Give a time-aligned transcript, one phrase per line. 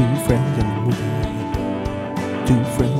[0.00, 2.46] Two friends in the movie.
[2.46, 2.99] Two friends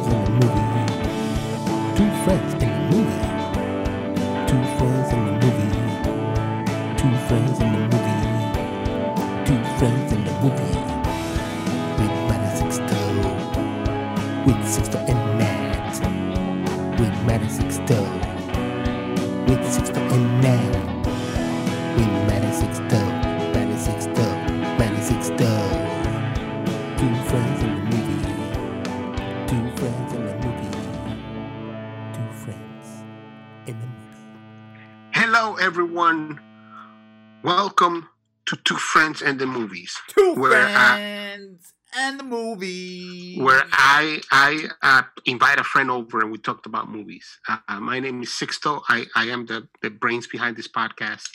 [36.11, 36.41] everyone.
[37.45, 38.09] Welcome
[38.47, 43.39] to Two Friends and the Movies, Two Where I- friends and the movie.
[43.41, 47.27] where I I uh, invite a friend over and we talked about movies.
[47.49, 48.83] Uh, my name is Sixto.
[48.89, 51.29] I, I am the, the brains behind this podcast.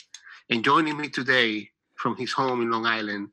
[0.50, 3.28] And joining me today from his home in Long Island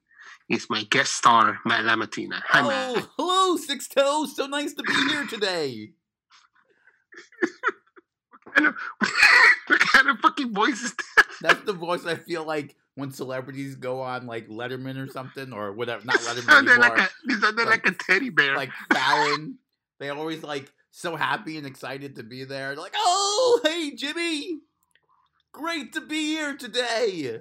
[0.50, 2.42] is my guest star, Matt Lamatina.
[2.48, 3.08] Hi, oh, Matt.
[3.18, 4.36] hello, Six Toes.
[4.36, 5.90] So nice to be here today.
[8.54, 8.76] Kind, of,
[9.68, 11.26] what kind of fucking voice is that?
[11.42, 15.74] That's the voice I feel like when celebrities go on like Letterman or something or
[15.74, 16.06] whatever.
[16.06, 16.78] Not Letterman anymore.
[16.78, 18.56] like a, sounded like, Like- a teddy bear.
[18.56, 19.58] like Fallon.
[20.00, 22.70] They always like so happy and excited to be there.
[22.76, 24.60] They're like, oh, hey, Jimmy.
[25.52, 27.40] Great to be here today.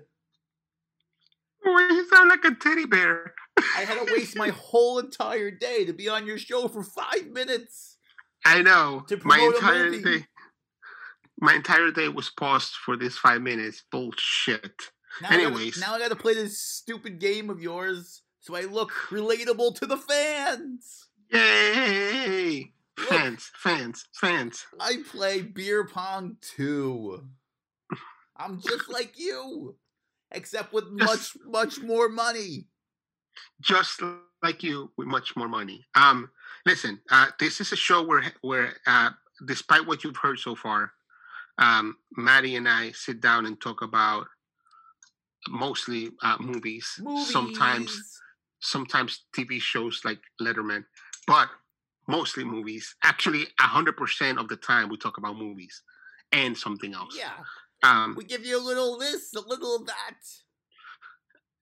[1.65, 3.35] Oh, you sound like a teddy bear.
[3.77, 7.29] I had to waste my whole entire day to be on your show for five
[7.33, 7.97] minutes.
[8.45, 9.05] I know.
[9.09, 10.19] To my promote a entire movie.
[10.21, 10.27] day.
[11.43, 13.83] My entire day was paused for this five minutes.
[13.91, 14.63] Bullshit.
[15.21, 15.81] Now I gotta- Anyways.
[15.81, 19.87] now I got to play this stupid game of yours so I look relatable to
[19.87, 21.09] the fans.
[21.33, 22.73] Yay!
[22.97, 23.09] Look.
[23.09, 24.67] Fans, fans, fans.
[24.79, 27.25] I play beer pong too.
[28.37, 29.77] I'm just like you,
[30.31, 32.69] except with much, much more money.
[33.61, 34.01] Just
[34.45, 35.87] like you with much more money.
[35.97, 36.31] Um,
[36.67, 39.11] listen, uh, this is a show where where uh,
[39.47, 40.93] despite what you've heard so far,
[41.59, 44.27] um, Maddie and I sit down and talk about
[45.49, 46.87] mostly uh, movies,
[47.27, 48.21] sometimes Movies.
[48.61, 50.85] sometimes TV shows like Letterman,
[51.27, 51.49] but
[52.07, 52.95] mostly movies.
[53.03, 55.83] Actually, hundred percent of the time we talk about movies
[56.33, 57.17] and something else.
[57.19, 57.31] Yeah,
[57.83, 60.19] Um, we give you a little of this, a little of that.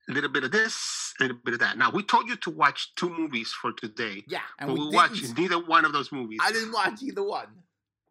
[0.08, 1.76] a little bit of this, a little bit of that.
[1.78, 4.94] Now we told you to watch two movies for today, Yeah, and but we, we,
[4.94, 6.38] watched neither one of those movies.
[6.42, 7.48] I didn't watch either one.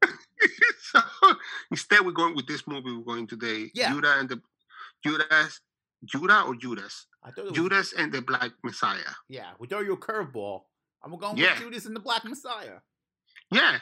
[0.81, 0.99] so
[1.71, 2.91] instead, we're going with this movie.
[2.95, 3.71] We're going today.
[3.73, 3.91] Yeah.
[3.93, 4.41] Judah and the
[5.03, 5.61] Judas,
[6.05, 8.99] Judah or Judas, I thought it was Judas and the Black Messiah.
[9.27, 10.61] Yeah, we throw you a curveball.
[11.03, 11.53] I'm going Yeah.
[11.53, 12.79] with Judas and the Black Messiah.
[13.51, 13.79] Yeah.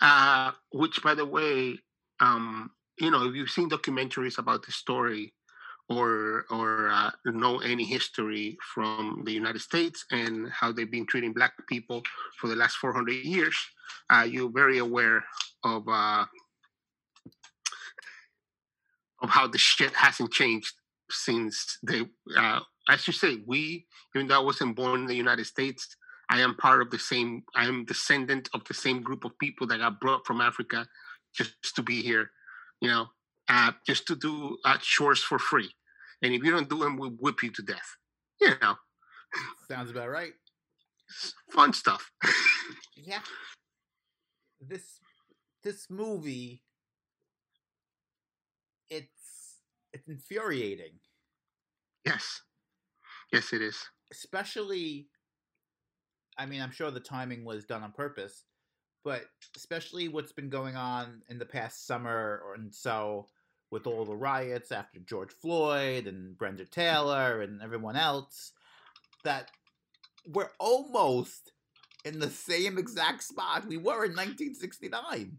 [0.00, 1.78] Uh, which, by the way,
[2.20, 5.32] um, you know, if you've seen documentaries about the story
[5.88, 11.32] or or uh, know any history from the United States and how they've been treating
[11.32, 12.02] black people
[12.40, 13.56] for the last 400 years,
[14.10, 15.24] uh, you're very aware
[15.64, 16.24] of uh,
[19.22, 20.72] of how the shit hasn't changed
[21.10, 22.02] since they,
[22.36, 25.96] uh, as you say, we, even though I wasn't born in the United States,
[26.28, 27.44] I am part of the same.
[27.54, 30.86] I am descendant of the same group of people that got brought from Africa
[31.34, 32.30] just to be here.
[32.80, 33.06] You know,
[33.48, 35.70] uh, just to do uh, chores for free.
[36.22, 37.96] And if you don't do them, we'll whip you to death.
[38.40, 38.74] You know,
[39.68, 40.32] Sounds about right.
[41.50, 42.10] fun stuff.
[42.96, 43.20] Yeah.
[44.60, 45.00] This
[45.62, 46.62] this movie
[48.90, 49.58] it's
[49.92, 50.92] it's infuriating.
[52.04, 52.42] yes,
[53.32, 53.82] yes, it is.
[54.12, 55.08] Especially
[56.38, 58.44] I mean, I'm sure the timing was done on purpose,
[59.04, 59.22] but
[59.56, 63.26] especially what's been going on in the past summer or and so
[63.70, 68.52] with all the riots after George Floyd and Breonna Taylor and everyone else
[69.24, 69.50] that
[70.26, 71.52] we're almost
[72.04, 75.38] in the same exact spot we were in 1969.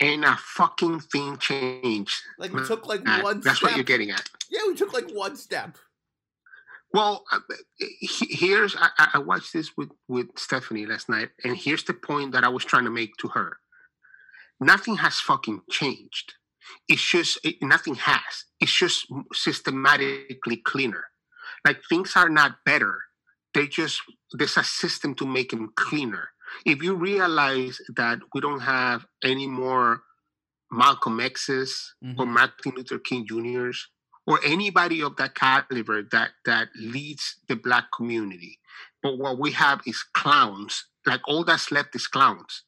[0.00, 2.14] Ain't a fucking thing changed.
[2.38, 3.70] Like we took like one That's step.
[3.70, 4.28] what you're getting at.
[4.50, 5.76] Yeah, we took like one step.
[6.94, 7.40] Well, uh,
[8.00, 12.32] here's I, I- I watched this with with Stephanie last night, and here's the point
[12.32, 13.58] that I was trying to make to her.
[14.60, 16.34] Nothing has fucking changed.
[16.88, 18.44] It's just it, nothing has.
[18.60, 21.04] It's just systematically cleaner.
[21.64, 22.98] Like things are not better.
[23.54, 24.00] They just
[24.32, 26.30] there's a system to make them cleaner.
[26.64, 30.02] If you realize that we don't have any more
[30.70, 32.28] Malcolm X's or Mhm.
[32.28, 33.88] Martin Luther King Juniors
[34.26, 38.60] or anybody of that caliber that that leads the black community.
[39.02, 40.84] But what we have is clowns.
[41.06, 42.64] Like all that's left is clowns.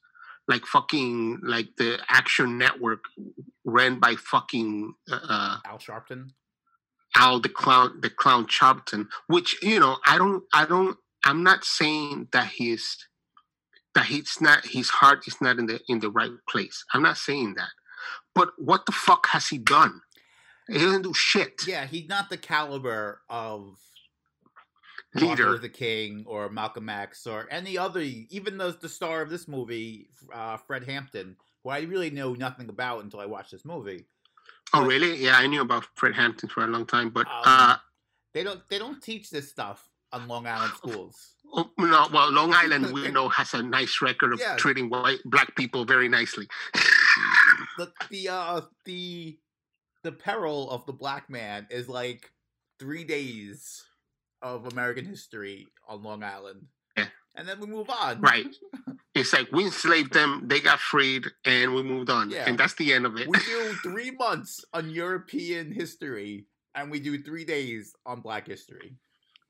[0.47, 3.03] Like fucking like the Action Network
[3.65, 6.31] ran by fucking uh, Al Sharpton.
[7.15, 11.65] Al the clown the clown Sharpton, which you know I don't I don't I'm not
[11.65, 12.97] saying that he's
[13.95, 16.85] that he's not his heart is not in the in the right place.
[16.93, 17.69] I'm not saying that.
[18.33, 20.01] But what the fuck has he done?
[20.67, 21.61] He doesn't do shit.
[21.67, 23.77] Yeah, he's not the caliber of
[25.13, 25.49] Martin Leader.
[25.49, 30.09] Luther King or Malcolm X or any other, even the the star of this movie,
[30.33, 34.05] uh, Fred Hampton, who I really know nothing about until I watched this movie.
[34.73, 35.15] Oh but- really?
[35.17, 37.75] Yeah, I knew about Fred Hampton for a long time, but Um, uh
[38.33, 41.35] They don't they don't teach this stuff on Long Island schools.
[41.53, 44.55] oh, no, well, Long Island we know has a nice record of Yeah.
[44.57, 46.47] treating white black people very nicely.
[47.77, 49.37] The the uh the
[50.03, 52.31] the peril of the black man is like
[52.79, 53.83] three days
[54.41, 56.67] of American history on Long Island.
[57.35, 58.21] And then we move on.
[58.21, 58.47] Right.
[59.13, 62.45] It's like we enslaved them, they got freed, and we moved on, Yeah.
[62.47, 63.27] and that's the end of it.
[63.27, 66.45] We do three months on European history
[66.75, 68.95] and we do three days on black history.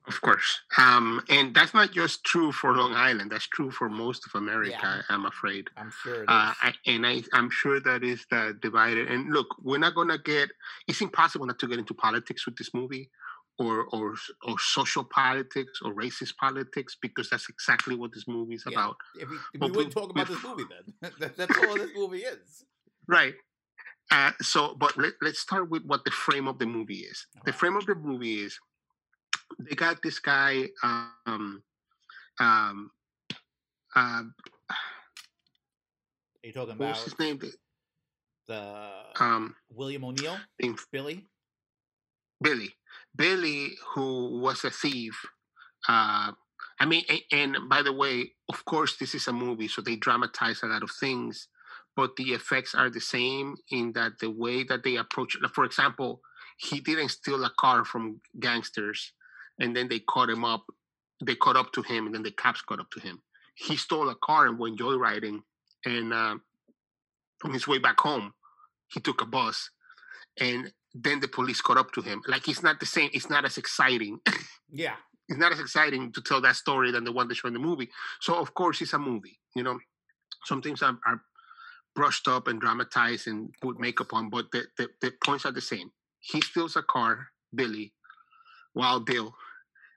[0.07, 0.62] Of course.
[0.80, 3.31] Um, and that's not just true for Long Island.
[3.31, 5.01] That's true for most of America, Yeah.
[5.12, 5.68] I'm afraid.
[5.78, 6.28] I'm sure it is.
[6.28, 9.10] Uh, I, and I, I'm sure that is the divided.
[9.10, 10.50] And look, we're not gonna get.
[10.88, 13.12] It's impossible not to get into politics with this movie,
[13.61, 14.15] or or
[14.47, 18.73] or social politics or racist politics because that's exactly what this movie is Yeah.
[18.73, 18.95] about.
[19.21, 20.85] if we, we wouldn't we- talk about this movie then.
[21.19, 22.65] That- That's all this movie is.
[23.07, 23.35] Right.
[24.11, 27.25] Uh, so, but let, let's start with what the frame of the movie is.
[27.45, 28.59] The frame of the movie is
[29.59, 31.63] they got this guy, um,
[32.39, 32.91] um,
[33.95, 34.23] uh,
[34.69, 37.39] Are you talking about was his name?
[38.47, 40.37] The- Um, William O'Neill?
[40.91, 41.25] Billy?
[42.41, 42.73] Billy.
[43.15, 45.25] Billy, who was a thief.
[45.88, 46.31] Uh,
[46.79, 49.95] I mean, a- and by the way, of course, this is a movie, so they
[49.95, 51.47] dramatize a lot of things,
[51.95, 55.38] but the effects are the same in that the way that they approach.
[55.53, 56.21] For example,
[56.57, 59.13] he didn't steal a car from gangsters,
[59.59, 60.65] and then they caught him up.
[61.23, 63.21] They caught up to him, and then the cops caught up to him.
[63.55, 65.44] He stole a car and went joyriding,
[65.85, 66.37] and uh,
[67.44, 68.33] on his way back home,
[68.87, 69.69] he took a bus,
[70.39, 72.21] and then the police caught up to him.
[72.27, 73.09] Like it's not the same.
[73.13, 74.19] It's not as exciting.
[74.73, 74.95] Yeah.
[75.27, 77.59] it's not as exciting to tell that story than the one they show in the
[77.59, 77.89] movie.
[78.21, 79.38] So of course it's a movie.
[79.53, 79.77] You know,
[80.45, 81.21] some things are, are
[81.93, 85.59] brushed up and dramatized and put makeup on, but the, the, the points are the
[85.59, 85.91] same.
[86.21, 87.91] He steals a car, Billy,
[88.71, 89.35] while Bill.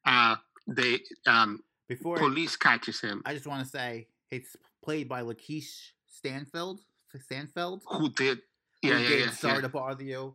[0.05, 0.37] Uh,
[0.67, 3.23] they um, Before police catches him.
[3.25, 5.71] I just want to say it's played by LaKeith
[6.07, 6.81] Stanfield.
[7.17, 7.83] Stanfield?
[7.87, 8.39] Who did?
[8.83, 9.31] who Yeah, yeah, did yeah.
[9.31, 9.61] Sorry yeah.
[9.61, 10.35] to bother you,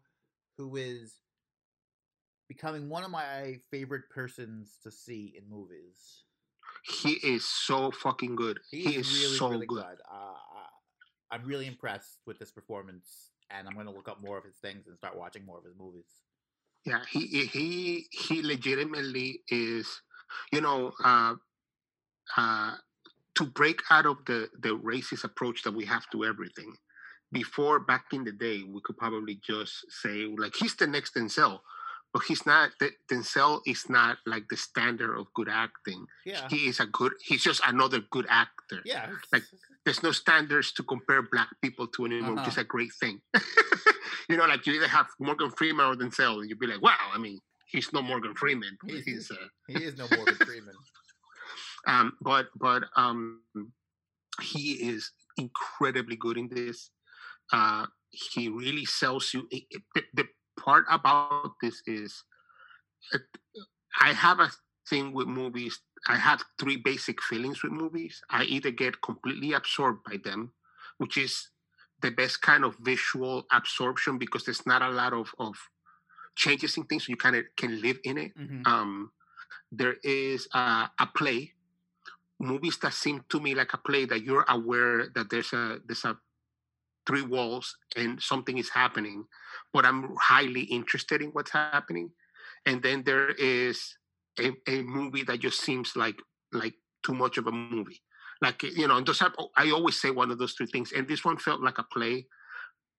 [0.60, 1.16] who is
[2.50, 6.26] becoming one of my favorite persons to see in movies.
[6.84, 8.60] He is so fucking good.
[8.70, 9.84] He, He, is, is really, so really good.
[9.84, 10.02] good.
[10.12, 10.34] Uh,
[11.32, 14.56] I'm really impressed with this performance, and I'm going to look up more of his
[14.56, 16.08] things and start watching more of his movies.
[16.86, 20.02] Yeah, he he he legitimately is,
[20.52, 21.36] you know, uh,
[22.36, 22.76] uh,
[23.36, 26.74] to break out of the the racist approach that we have to everything.
[27.32, 31.60] Before back in the day, we could probably just say like he's the next Denzel,
[32.12, 32.72] but he's not.
[33.12, 36.08] Denzel is not like the standard of good acting.
[36.26, 37.14] Yeah, He is a good.
[37.24, 38.82] He's just another good actor.
[38.84, 39.44] yeah, like,
[39.86, 42.62] There's no standards to compare black people to anymore, which is Uh-huh.
[42.62, 43.22] a great thing.
[44.30, 46.98] you know, like you either have Morgan Freeman or Denzel, and you'd be like, wow.
[47.14, 47.40] I mean,
[47.72, 48.76] he's no Morgan Freeman.
[48.88, 49.36] He's- He's, uh,
[49.68, 50.76] he is no Morgan Freeman.
[51.88, 53.42] um, but but um,
[54.42, 56.90] he is incredibly good in this.
[57.52, 59.48] Uh, he really sells you.
[59.52, 60.28] it- it- the, the
[60.58, 62.24] part about this is,
[63.14, 63.20] uh,
[64.02, 64.52] I have a
[64.90, 65.80] thing with movies.
[66.08, 68.22] I have three basic feelings with movies.
[68.30, 70.54] I either get completely absorbed by them,
[70.98, 71.50] which is
[72.02, 75.56] the best kind of visual absorption because there's not a lot of, of
[76.36, 78.66] changes in things, so you kind of can live in it Mhm.
[78.68, 79.12] um,
[79.72, 81.54] there is uh, a play
[82.40, 86.06] movies that seem to me like a play that you're aware that there's a there's
[86.06, 86.18] a
[87.10, 89.26] three walls and something is happening
[89.74, 92.12] but i'm highly interested in what's happening.
[92.68, 93.98] And then there is
[94.40, 96.18] a, a movie that just seems like
[96.54, 96.76] like
[97.06, 98.02] too much of a movie.
[98.42, 101.08] Like you know and those have, i always say one of those three things and
[101.08, 102.28] this one felt like a play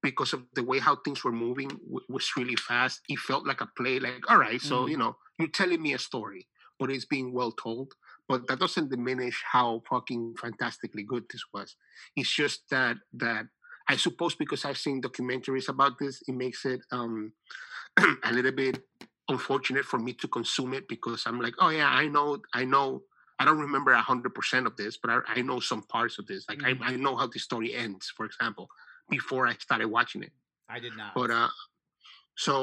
[0.03, 3.03] because of the way how things were moving w- was really fast.
[3.09, 4.89] It felt like a play like all right so Mhm.
[4.89, 6.49] you know you're telling me a story
[6.79, 7.93] but it's being well told.
[8.29, 11.77] But that doesn't diminish how fucking fantastically good this was.
[12.17, 13.47] It's just that that
[13.93, 17.33] i suppose because i've seen documentaries about this it makes it um
[18.29, 18.77] a little bit
[19.35, 22.29] unfortunate for me to consume it because i'm like oh yeah i know
[22.61, 22.87] i know
[23.39, 26.59] i don't remember 100% of this but i, I know some parts of this like
[26.61, 26.83] Mhm.
[26.83, 28.67] I, I know how the story ends for example
[29.17, 30.33] before i started watching it
[30.69, 31.15] I did not.
[31.19, 31.49] but uh
[32.37, 32.55] so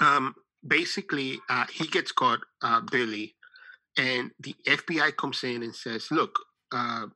[0.00, 0.34] um
[0.66, 3.26] basically uh he gets caught uh billy
[3.98, 6.34] and the FBI comes in and says, "Look,
[6.80, 7.06] uh,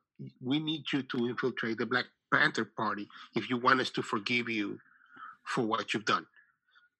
[0.49, 4.49] we need you to infiltrate the Black Panther Party if you want us to forgive
[4.49, 4.79] you
[5.43, 6.25] for what you've done."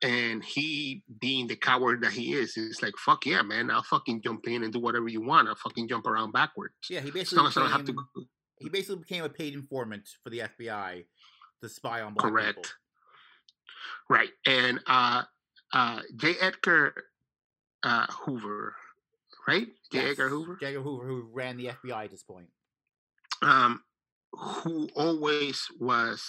[0.04, 3.72] And he, being the coward that he is, is like, "Fuck yeah, man!
[3.72, 5.48] I'll fucking jump in and do whatever you want.
[5.48, 6.76] I'll fucking jump around backwards.
[6.90, 8.24] Yeah, he basically long as I don't have to." became, go-
[8.60, 11.06] he basically became a paid informant for the FBI
[11.62, 12.56] to spy on black Correct.
[12.58, 12.70] people.
[14.10, 14.30] Right.
[14.46, 15.24] And uh
[15.74, 16.36] uh J.
[16.40, 16.94] Edgar
[17.84, 18.76] uh Hoover,
[19.48, 19.68] right?
[19.92, 20.00] J.
[20.00, 20.58] Yes, Edgar Hoover?
[20.60, 20.68] J.
[20.68, 22.48] Edgar Hoover, who ran the FBI at this point.
[23.42, 23.84] Um
[24.38, 26.24] who always was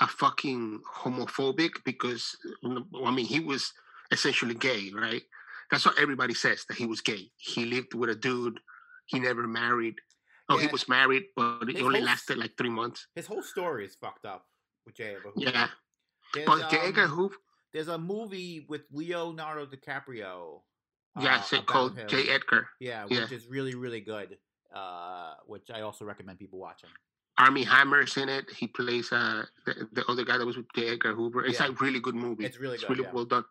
[0.00, 3.72] a fucking homophobic because I mean he was
[4.10, 5.22] essentially gay, right?
[5.70, 7.30] That's what everybody says that he was gay.
[7.36, 8.60] He lived with a dude,
[9.06, 9.94] he never married.
[10.48, 13.06] Oh, he was married, but it His only whole lasted like three months.
[13.14, 14.44] His whole story is fucked up
[14.84, 15.14] with J.
[15.14, 15.50] Edgar Hoover.
[15.50, 15.68] Yeah.
[16.34, 16.78] There's, But J.
[16.78, 17.36] Edgar um, Hoover,
[17.72, 20.60] there's a movie with Leonardo DiCaprio.
[21.20, 22.08] yeah, uh, it's called him.
[22.08, 22.28] J.
[22.28, 22.68] Edgar.
[22.80, 23.22] Yeah, yeah.
[23.22, 24.36] which is really, really good.
[24.74, 26.90] Uh, which I also recommend people watching.
[27.38, 28.50] Armie Hammer's in it.
[28.50, 30.90] He plays uh the, the other guy that was with J.
[30.90, 31.44] Edgar Hoover.
[31.44, 31.68] It's Yeah.
[31.68, 32.44] a really good movie.
[32.44, 33.12] It's really It's good, really yeah.
[33.14, 33.44] well done.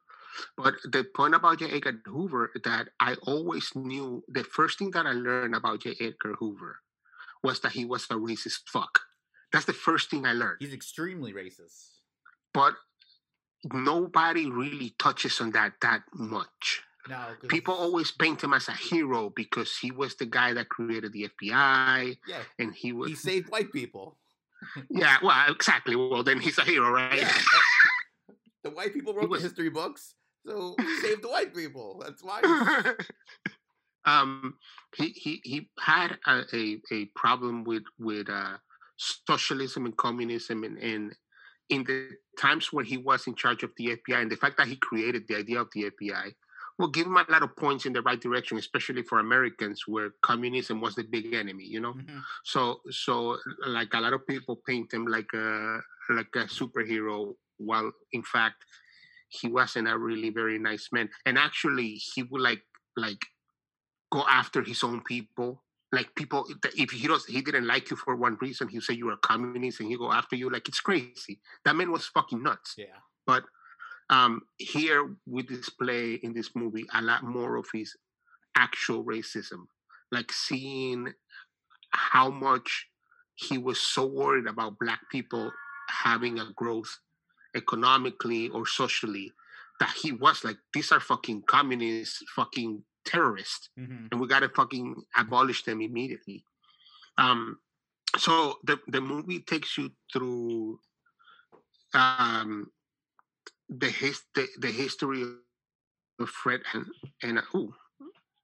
[0.58, 1.70] But the point about J.
[1.72, 5.96] Edgar Hoover that I always knew the first thing that I learned about J.
[6.00, 6.80] Edgar Hoover
[7.44, 9.00] was that he was a racist fuck.
[9.52, 10.58] That's the first thing I learned.
[10.62, 11.98] He's extremely racist.
[12.54, 12.76] But
[13.74, 16.84] nobody really touches on that that much.
[17.10, 21.12] No, People always paint him as a hero because he was the guy that created
[21.14, 24.18] the FBI yeah and he was he saved white people.
[24.90, 27.34] yeah well exactly well then he's a hero right Yeah,
[28.64, 30.14] the white people wrote was- the history books,
[30.46, 32.00] so he saved the white people.
[32.04, 32.42] That's why.
[34.06, 34.56] um,
[34.96, 38.58] he he he had a, a, a problem with with uh,
[38.98, 41.16] socialism and communism and, and
[41.70, 44.68] in the times when he was in charge of the FBI and the fact that
[44.68, 46.34] he created the idea of the FBI
[46.82, 50.10] will give him a lot of points in the right direction, especially for Americans where
[50.22, 51.94] communism was the big enemy, you know.
[51.94, 52.24] Mhm.
[52.44, 57.92] So so like a lot of people paint him like a like a superhero, while
[58.12, 58.66] in fact
[59.30, 61.10] he wasn't a really very nice man.
[61.26, 62.64] And actually he would like
[62.98, 63.24] like
[64.12, 65.64] go after his own people.
[65.94, 68.70] Like people, if he does, he didn't like you for one reason.
[68.70, 70.50] He'll say you're a communist, and he go after you.
[70.50, 71.42] Like it's crazy.
[71.66, 72.76] That man was fucking nuts.
[72.78, 73.44] Yeah, But
[74.12, 77.96] um, here we display in this movie a lot more of his
[78.56, 79.66] actual racism,
[80.12, 81.14] like seeing
[81.92, 82.88] how much
[83.36, 85.52] he was so worried about black people
[85.90, 87.00] having a growth
[87.56, 89.32] economically or socially
[89.80, 94.96] that he was like, these are fucking communists, fucking terrorists hmm and we gotta fucking
[95.18, 96.44] abolish them immediately.
[97.18, 97.58] Um,
[98.18, 100.80] so the the movie takes you through
[101.94, 102.70] um
[103.72, 105.24] the his the, the history
[106.20, 106.86] of Fred and
[107.24, 107.74] and uh, ooh,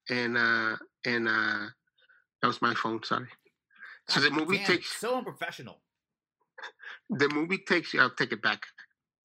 [0.09, 1.67] and uh and uh
[2.41, 3.03] that was my phone.
[3.03, 3.27] Sorry.
[4.07, 5.79] So the movie damn, takes so unprofessional.
[7.09, 8.01] the movie takes you.
[8.01, 8.63] I'll take it back.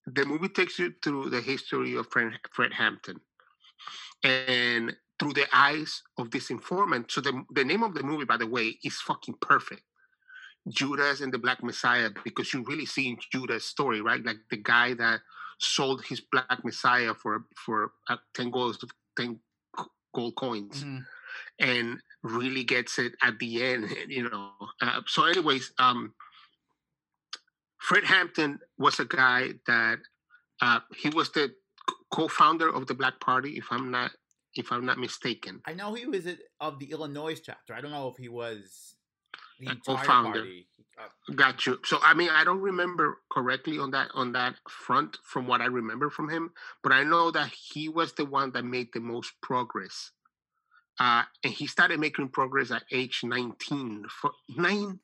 [0.06, 3.20] The movie takes you through the history of Fred, Fred Hampton,
[4.24, 7.12] and through the eyes of this informant.
[7.12, 9.82] So the the name of the movie, by the way, is fucking perfect.
[10.68, 14.24] Judas and the Black Messiah, because you really see in Judas' story, right?
[14.24, 15.20] Like the guy that
[15.62, 18.76] sold his Black Messiah for for uh, ten gold
[19.16, 19.38] ten
[20.14, 21.06] gold coins Mhm.
[21.60, 24.52] and really gets it at the end you know
[24.82, 26.12] uh, so anyways um
[27.78, 29.98] fred hampton was a guy that
[30.60, 31.54] uh he was the
[32.10, 34.10] co-founder of the black party if i'm not
[34.54, 36.26] if i'm not mistaken I know he was
[36.60, 37.72] of the Illinois chapter.
[37.74, 38.94] I don't know if he was
[39.58, 40.38] the A entire co-founder.
[40.44, 40.68] party.
[41.34, 45.46] Got you so i mean i don't remember correctly on that on that front from
[45.46, 48.88] what i remember from him but i know that he was the one that made
[48.92, 50.10] the most progress
[51.00, 54.98] uh and he started making progress at age 19 for 19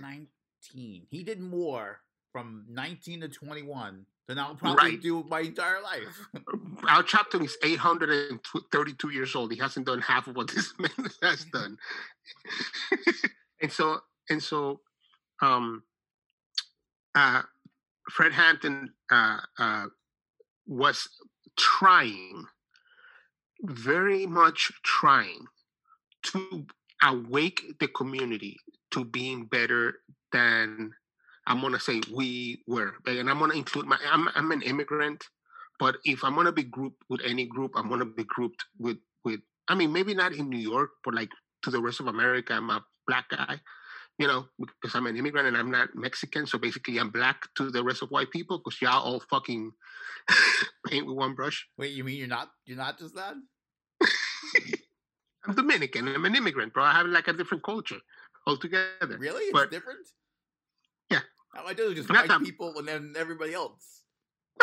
[0.00, 1.06] 19.
[1.10, 2.00] He did more
[2.32, 5.02] from 19 to 21 than I'll probably Right.
[5.02, 6.28] do my entire life.
[6.88, 9.50] Our chapter is 832 years old.
[9.52, 10.90] He hasn't done half of what this man
[11.22, 11.78] has done.
[13.62, 14.80] and so, and so,
[15.40, 15.82] um,
[17.14, 17.42] uh,
[18.10, 19.86] Fred Hampton uh, uh,
[20.66, 21.08] was
[21.56, 22.44] trying,
[23.62, 25.46] very much trying,
[26.24, 26.66] to
[27.02, 28.56] awake the community
[28.90, 30.00] to being better
[30.32, 30.92] than
[31.46, 32.94] I'm gonna say we were.
[33.06, 33.98] And I'm gonna include my.
[34.10, 35.24] I'm I'm an immigrant.
[35.80, 39.40] But if I'm gonna be grouped with any group, I'm gonna be grouped with with.
[39.68, 41.30] I mean, maybe not in New York, but like
[41.62, 43.60] to the rest of America, I'm a black guy.
[44.18, 47.70] You know, because I'm an immigrant and I'm not Mexican, so basically I'm black to
[47.70, 49.70] the rest of white people because y'all all fucking
[50.88, 51.68] paint with one brush.
[51.78, 53.34] Wait, you mean you're not you're not just that?
[55.46, 56.08] I'm Dominican.
[56.08, 56.82] I'm an immigrant, bro.
[56.82, 57.98] I have like a different culture
[58.46, 59.18] altogether.
[59.18, 59.44] Really?
[59.44, 60.00] It's But- different?
[61.10, 61.20] Yeah.
[61.54, 64.02] How I do just Not white that- people and then everybody else.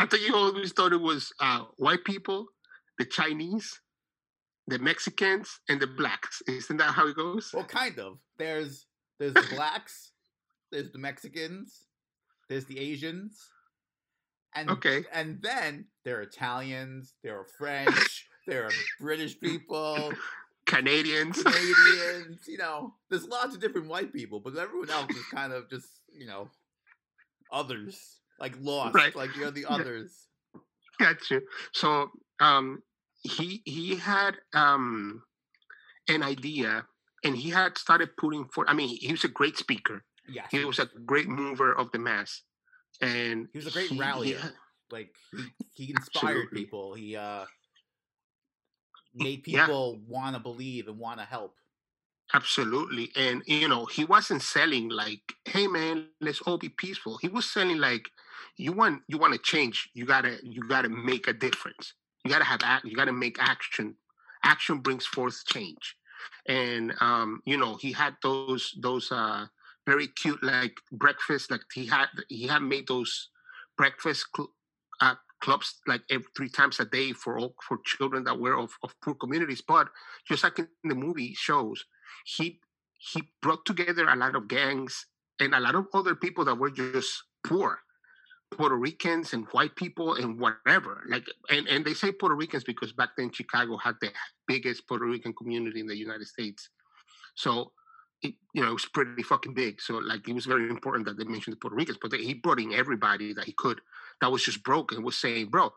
[0.00, 2.46] I thought you always thought it was uh, white people,
[2.98, 3.80] the Chinese,
[4.66, 6.42] the Mexicans, and the blacks.
[6.48, 7.50] Isn't that how it goes?
[7.52, 8.18] Well, kind of.
[8.38, 8.86] There's
[9.18, 10.12] there's the blacks,
[10.72, 11.86] there's the Mexicans,
[12.48, 13.50] there's the Asians,
[14.54, 15.04] and Okay.
[15.12, 20.12] and then there are Italians, there are French, there are British people,
[20.66, 21.42] Canadians.
[21.42, 22.40] Canadians.
[22.48, 25.88] You know, there's lots of different white people, but everyone else is kind of just
[26.12, 26.48] you know
[27.52, 29.14] others, like lost, Right.
[29.14, 30.26] like you're the others.
[30.98, 31.40] Gotcha.
[31.72, 32.82] So um,
[33.24, 35.22] he he had um,
[36.08, 36.86] an idea,
[37.24, 38.68] and he had started putting for.
[38.68, 40.04] I mean, he was a great speaker.
[40.28, 42.42] Yeah, He was a great mover of the mass,
[43.00, 44.38] and He was a great he- he rallier.
[44.38, 44.54] had-
[44.90, 46.60] like he, he inspired Absolutely.
[46.60, 46.94] people.
[46.94, 47.44] He uh
[49.14, 49.66] made Yeah.
[49.66, 51.54] people want to believe and want to help.
[52.32, 53.10] Absolutely.
[53.16, 57.18] And you know, he wasn't selling like, hey man, let's all be peaceful.
[57.18, 58.08] He was selling like
[58.56, 61.94] you want you want to change, you gotta you gotta make a difference.
[62.24, 63.96] You gotta have act you gotta make action.
[64.42, 65.96] Action brings forth change.
[66.46, 69.46] And um, you know, he had those those uh
[69.86, 73.28] very cute like breakfast, like he had he had made those
[73.76, 74.52] breakfast cl-
[75.00, 78.72] uh, clubs like every three times a day for all for children that were of,
[78.82, 79.62] of poor communities.
[79.66, 79.88] But
[80.26, 81.84] just like in the movie shows,
[82.24, 82.60] he
[82.98, 85.06] he brought together a lot of gangs
[85.38, 87.80] and a lot of other people that were just poor
[88.56, 92.92] puerto ricans and white people and whatever like and, and they say puerto ricans because
[92.92, 94.10] back then chicago had the
[94.46, 96.70] biggest puerto rican community in the united states.
[97.34, 97.72] So
[98.22, 99.80] it, you know it was pretty fucking big.
[99.80, 102.34] So like it was very important that they mentioned the puerto ricans but they, he
[102.34, 103.80] brought in everybody that he could
[104.20, 105.72] that was just broke and was saying bro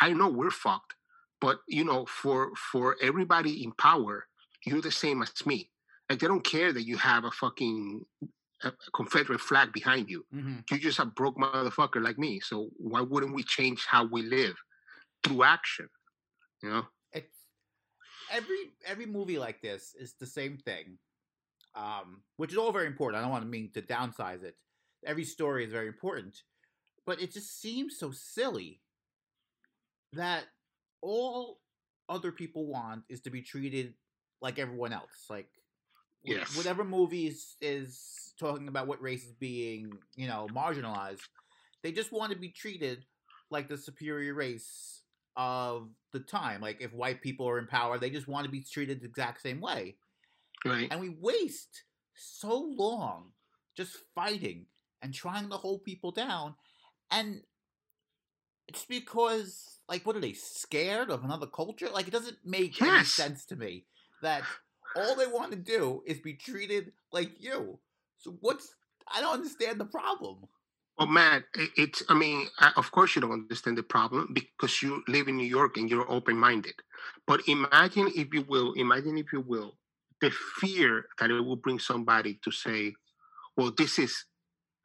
[0.00, 0.94] i know we're fucked
[1.40, 4.26] but you know for for everybody in power
[4.64, 5.70] you're the same as me.
[6.08, 8.04] Like they don't care that you have a fucking
[8.64, 10.24] a Confederate flag behind you.
[10.32, 12.40] hmm You're just a broke motherfucker like me.
[12.40, 14.56] So why wouldn't we change how we live
[15.24, 15.88] through action?
[16.62, 16.82] You know?
[17.12, 17.36] It's
[18.30, 20.98] every every movie like this is the same thing,
[21.74, 23.18] um, which is all very important.
[23.18, 24.56] I don't want to mean to downsize it.
[25.04, 26.42] Every story is very important,
[27.06, 28.80] but it just seems so silly
[30.12, 30.44] that
[31.00, 31.58] all
[32.08, 33.94] other people want is to be treated
[34.40, 35.26] like everyone else.
[35.28, 35.48] Like
[36.24, 36.56] Yes.
[36.56, 41.20] whatever movie is, is talking about what race is being, you know, marginalized,
[41.82, 43.04] they just want to be treated
[43.50, 45.02] like the superior race
[45.36, 46.60] of the time.
[46.60, 49.42] Like if white people are in power, they just want to be treated the exact
[49.42, 49.96] same way.
[50.64, 50.88] Right.
[50.90, 53.32] And we waste so long
[53.76, 54.66] just fighting
[55.00, 56.54] and trying to hold people down.
[57.10, 57.42] And
[58.68, 61.88] it's because, like, what are they scared of another culture?
[61.92, 63.86] Like, it doesn't make any sense to me
[64.22, 64.44] that
[64.96, 67.78] all they want to do is be treated like you.
[68.18, 68.74] So what's
[69.12, 70.38] I don't understand the problem.
[70.98, 71.44] Well, Matt,
[71.76, 75.46] it's, I mean, of course you don't understand the problem because you live in New
[75.46, 76.74] York and you're open minded.
[77.26, 79.78] But imagine, if you will, imagine, if you will,
[80.20, 82.94] the fear that it will bring somebody to say,
[83.56, 84.24] well, this is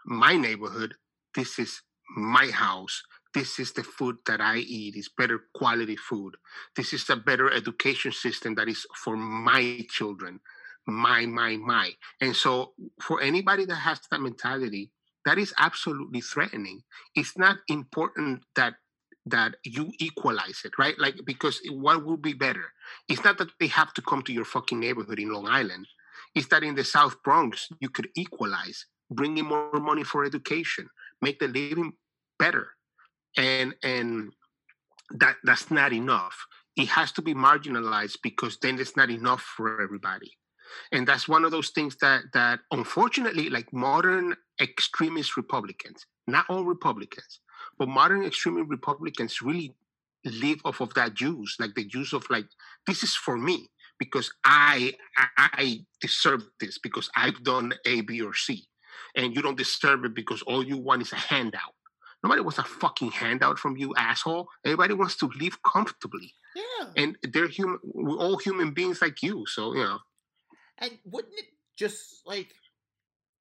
[0.06, 0.96] my neighborhood,
[1.36, 1.82] this is
[2.16, 6.36] my house, this is the food that I eat, is better quality food,
[6.76, 10.40] this is a better education system that is for my children,
[10.86, 11.92] my, my, my.
[12.22, 14.92] And so, for anybody that has that mentality,
[15.26, 16.84] that is absolutely threatening.
[17.16, 18.76] It's not important that
[19.30, 20.98] that you equalize it, right?
[20.98, 22.72] Like because what would be better?
[23.10, 25.86] It's not that they have to come to your fucking neighborhood in Long Island.
[26.34, 30.88] It's that in the South Bronx you could equalize, bring in more money for education,
[31.22, 31.94] make the living
[32.40, 32.70] better,
[33.38, 34.32] and and
[35.12, 36.36] that that's not enough.
[36.76, 40.32] It has to be marginalized because then it's not enough for everybody.
[40.92, 46.64] And that's one of those things that that unfortunately like modern extremist republicans not all
[46.64, 47.40] republicans
[47.78, 49.76] but modern extremist republicans really
[50.26, 52.48] live off of that juice like the juice of like
[52.86, 53.70] this is for me
[54.00, 54.94] because i
[55.38, 58.68] i, deserve this because i've done a b or c.
[59.16, 61.74] And you don't deserve it because all you want is a handout
[62.28, 66.88] nobody wants a fucking handout from you asshole everybody wants to live comfortably Yeah.
[66.96, 70.00] and they're human we're all human beings like you so you know
[70.80, 71.46] And wouldn't it
[71.78, 72.54] just like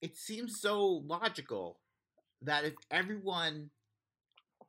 [0.03, 1.81] it seems so logical
[2.43, 3.71] that if everyone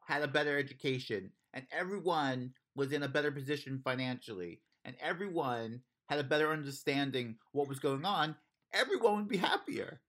[0.08, 6.20] had a better education and everyone was in a better position financially and everyone had
[6.20, 8.36] a better understanding what was going on,
[8.74, 10.00] everyone would be happier.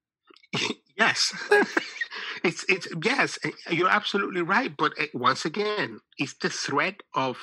[0.97, 1.33] yes
[2.45, 7.37] it's it's yes eh, you're absolutely right but eh, once again it's the threat of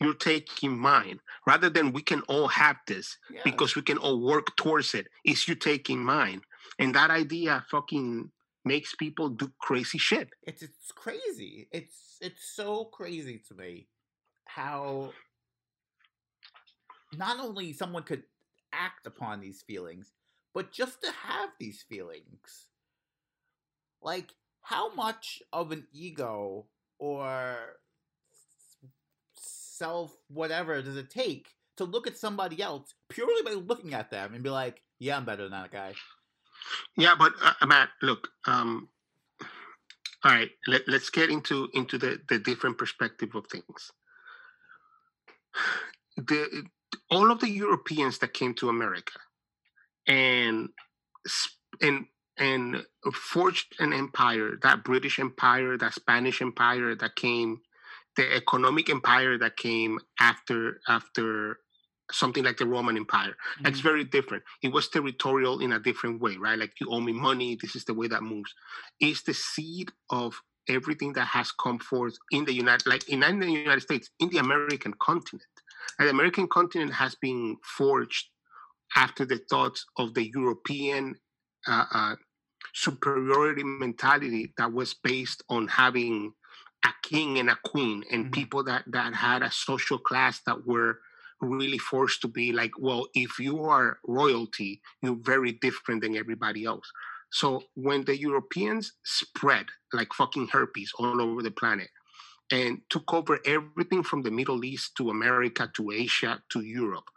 [0.00, 3.42] you're taking mine rather than we can all have this Yeah.
[3.44, 6.42] because we can all work towards it is you taking mine
[6.78, 8.30] and that idea fucking
[8.64, 11.68] makes people do crazy shit it's it's crazy.
[11.72, 13.88] It's it's so crazy to me
[14.46, 15.12] how
[17.16, 18.24] not only someone could
[18.72, 20.12] act upon these feelings,
[20.54, 22.66] but just to have these feelings.
[24.02, 24.32] Like
[24.62, 26.66] how much of an ego
[26.98, 27.56] or
[29.34, 34.34] self whatever does it take to look at somebody else purely by looking at them
[34.34, 35.94] and be like, "Yeah, I'm better than that guy."
[36.96, 38.88] yeah but uh, matt look um
[40.24, 43.92] all right let, let's get into into the the different perspective of things
[46.16, 46.64] the
[47.10, 49.18] all of the europeans that came to america
[50.06, 50.68] and
[51.80, 52.06] and
[52.40, 57.60] and forged an empire that british empire that spanish empire that came
[58.16, 61.58] the economic empire that came after after
[62.12, 63.82] something like the roman empire it's Mhm.
[63.90, 64.42] very different.
[64.62, 66.58] It was territorial in a different way, right?
[66.58, 67.56] Like you owe me money.
[67.62, 68.52] This is the way that moves.
[68.98, 73.38] It's the seed of everything that has come forth in the United, like in in
[73.40, 75.46] the United States, in the American continent.
[75.98, 78.26] And the American continent has been forged
[78.96, 81.02] after the thoughts of the European
[81.66, 82.16] uh, uh,
[82.74, 86.32] superiority mentality that was based on having
[86.84, 88.32] a king and a queen and Mhm.
[88.32, 91.00] people that that had a social class that were
[91.40, 96.64] really forced to be like, well, if you are royalty, you're very different than everybody
[96.64, 96.90] else.
[97.30, 101.90] So when the Europeans spread like fucking herpes all over the planet
[102.50, 107.08] and took over everything from the Middle East to America to Asia to Europe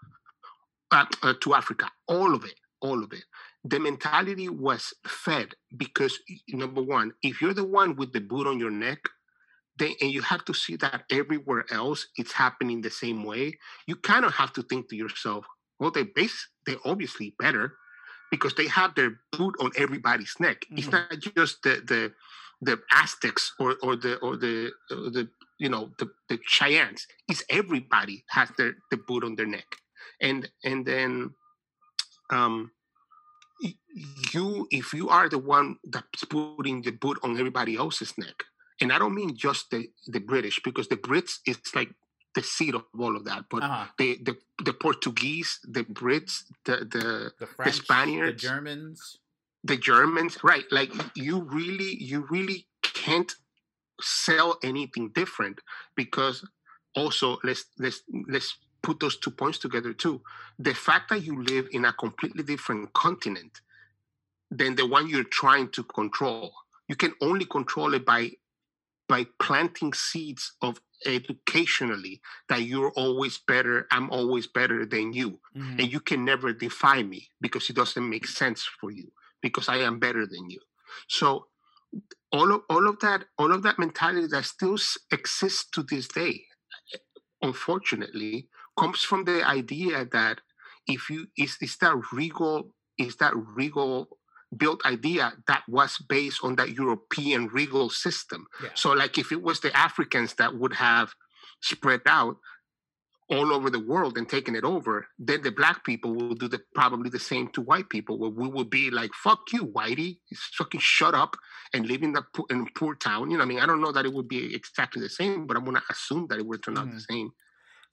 [0.92, 3.24] uh, uh, to Africa, all of it, all of it.
[3.64, 8.60] The mentality was fed because number one, if you're the one with the boot on
[8.60, 9.00] your neck,
[9.78, 13.58] then and you have to see that everywhere else it's happening the same way.
[13.88, 15.46] You kind of have to think to yourself,
[15.80, 17.78] well, they base they're obviously better
[18.32, 20.66] because they have their boot on everybody's neck.
[20.76, 20.92] It's Mhm.
[20.92, 22.14] not just the the
[22.62, 27.08] the Aztecs or or the or the or the you know the the Cheyennes.
[27.30, 29.70] It's everybody has their the boot on their neck,
[30.22, 31.34] and and then
[32.30, 32.72] um
[34.34, 38.44] you if you are the one that's putting the boot on everybody else's neck
[38.82, 41.90] and i don't mean just the the british because the brits it's like
[42.36, 43.86] the seed of all of that but Uh-huh.
[43.98, 49.18] the, the the portuguese the brits the the The French, the Spaniards, Germans.
[49.64, 53.32] the germans right like you really you really can't
[54.02, 55.60] sell anything different
[55.96, 56.44] because
[56.96, 60.22] also let's let's let's put those two points together too
[60.60, 63.62] the fact that you live in a completely different continent
[64.52, 66.52] than the one you're trying to control
[66.88, 68.30] you can only control it by
[69.08, 75.80] by planting seeds of educationally that you're always better i'm always better than you Mhm.
[75.80, 79.78] and you can never defy me because it doesn't make sense for you because I
[79.90, 80.62] am better than you.
[81.10, 81.28] So
[82.32, 84.78] all of all of that all of that mentality that still
[85.12, 86.36] exists to this day,
[87.42, 90.40] unfortunately, comes from the idea that
[90.88, 94.18] if you is is that regal is that regal
[94.56, 98.46] built idea that was based on that European regal system.
[98.62, 98.70] Yeah.
[98.76, 101.14] So like if it was the Africans that would have
[101.62, 102.38] spread out
[103.30, 106.62] all over the world and taken it over, then the black people will do the
[106.76, 110.20] probably the same to white people, where we will be like, "Fuck you, whitey,
[110.58, 111.36] fucking shut up
[111.74, 113.82] and live in the poor, in a poor town." You know, I mean, I don't
[113.82, 116.62] know that it would be exactly the same, but I'm gonna assume that it would
[116.62, 117.06] turn out the mm.
[117.10, 117.32] same.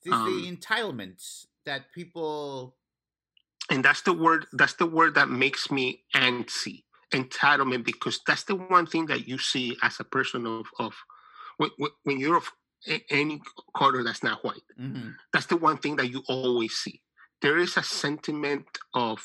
[0.04, 2.76] It's um, the entitlement that people.
[3.70, 4.46] And that's the word.
[4.52, 9.38] That's the word that makes me antsy, entitlement, because that's the one thing that you
[9.38, 10.94] see as a person of of
[11.58, 11.70] when,
[12.04, 12.50] when- you're of
[13.10, 13.42] any
[13.76, 14.62] color that's not white.
[14.78, 15.14] Mhm.
[15.34, 17.02] that's the one thing that you always see.
[17.42, 19.22] There is a sentiment of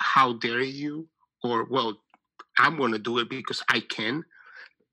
[0.00, 1.08] how dare you,
[1.42, 2.02] or well,
[2.58, 4.24] I'm going to do it because I can.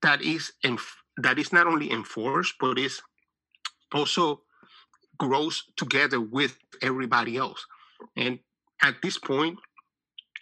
[0.01, 3.01] That is enf- that is not only enforced, but is
[3.93, 4.44] also
[5.17, 7.65] grows together with everybody else.
[8.15, 8.39] And
[8.81, 9.57] at this point,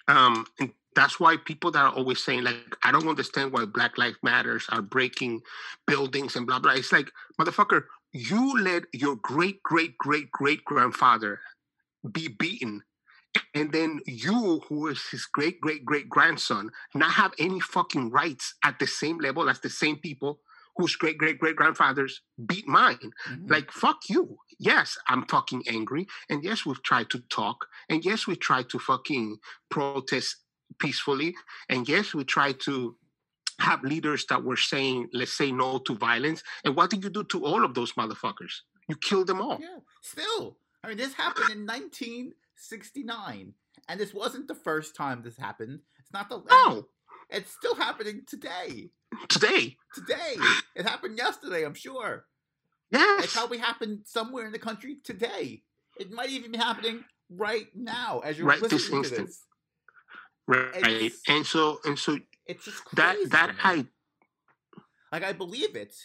[0.08, 3.98] um, and that's why people that are always saying like, I don't understand why Black
[3.98, 5.42] Lives Matters are breaking
[5.88, 6.74] buildings and blah blah.
[6.74, 11.40] It's like, motherfucker, you let your great great great great grandfather
[12.12, 12.84] be beaten
[13.56, 18.56] and then you who is his great great great grandson not have any fucking rights
[18.64, 20.40] at the same level as the same people
[20.76, 23.50] whose great great great grandfathers beat mine Mhm.
[23.50, 28.26] like fuck you yes i'm fucking angry and yes we've tried to talk and yes
[28.28, 29.38] we tried to fucking
[29.70, 30.38] protest
[30.80, 31.36] peacefully
[31.70, 32.98] and yes we tried to
[33.60, 37.24] have leaders that were saying let's say no to violence and what did you do
[37.24, 38.56] to all of those motherfuckers
[38.90, 39.58] You killed them all.
[39.62, 39.80] Yeah.
[40.02, 43.54] Still, I mean, this happened in 1969,
[43.88, 45.80] and this wasn't the first time this happened.
[46.00, 46.42] It's not the.
[46.50, 46.88] No,
[47.34, 48.92] It's still happening today.
[49.28, 49.76] today.
[49.96, 50.36] Today,
[50.76, 51.66] it happened yesterday.
[51.66, 52.26] I'm sure.
[52.92, 55.64] It probably happened somewhere in the country today.
[56.00, 59.28] It might even be happening right now as you're Right this listening to instant.
[59.28, 59.44] this.
[60.48, 60.76] Right.
[60.88, 63.60] it's- And so and so It's just that crazy that to me.
[63.64, 63.86] I
[65.12, 65.96] like I believe it.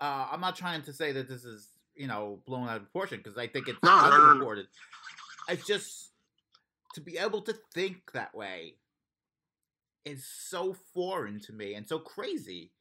[0.00, 3.18] Uh, I'm not trying to say that this is you know blown out of proportion
[3.18, 4.62] because I think it's No, no, no, no.
[5.48, 6.12] It's just
[6.94, 8.74] to be able to think that way
[10.08, 12.72] is so foreign to me and so crazy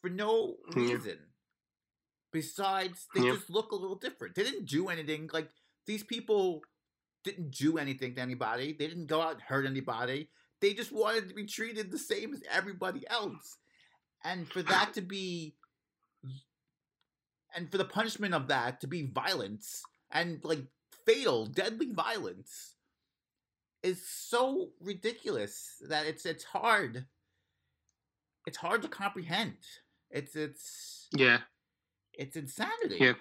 [0.00, 0.82] for no Yeah.
[0.94, 1.18] reason.
[2.32, 3.32] Besides, they Yeah.
[3.34, 4.34] just look a little different.
[4.34, 5.30] They didn't do anything.
[5.32, 5.50] Like
[5.86, 6.62] these people
[7.22, 8.72] didn't do anything to anybody.
[8.72, 10.30] They didn't go out and hurt anybody.
[10.60, 13.58] They just wanted to be treated the same as everybody else.
[14.24, 15.56] And for that to be
[17.54, 20.64] and for the punishment of that to be violence and like
[21.06, 22.73] fatal, deadly violence
[23.84, 27.04] is so ridiculous that it's it's hard.
[28.46, 29.58] It's hard to comprehend.
[30.10, 31.40] It's it's yeah.
[32.14, 32.98] it's insanity.
[32.98, 33.14] Yeah.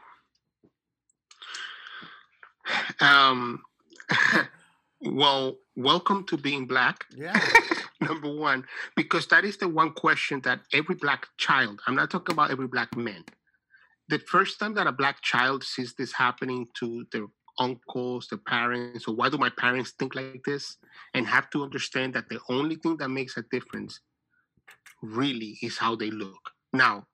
[3.01, 3.61] Um
[5.01, 7.05] well, welcome to being black.
[7.15, 7.39] Yeah.
[8.01, 12.33] Number one, because that is the one question that every black child, I'm not talking
[12.33, 13.23] about every black man.
[14.09, 17.27] The first time that a black child sees this happening to their
[17.59, 20.77] uncles, their parents, or why do my parents think like this?
[21.13, 23.99] And have to understand that the only thing that makes a difference
[25.01, 26.51] really is how they look.
[26.73, 27.07] Now,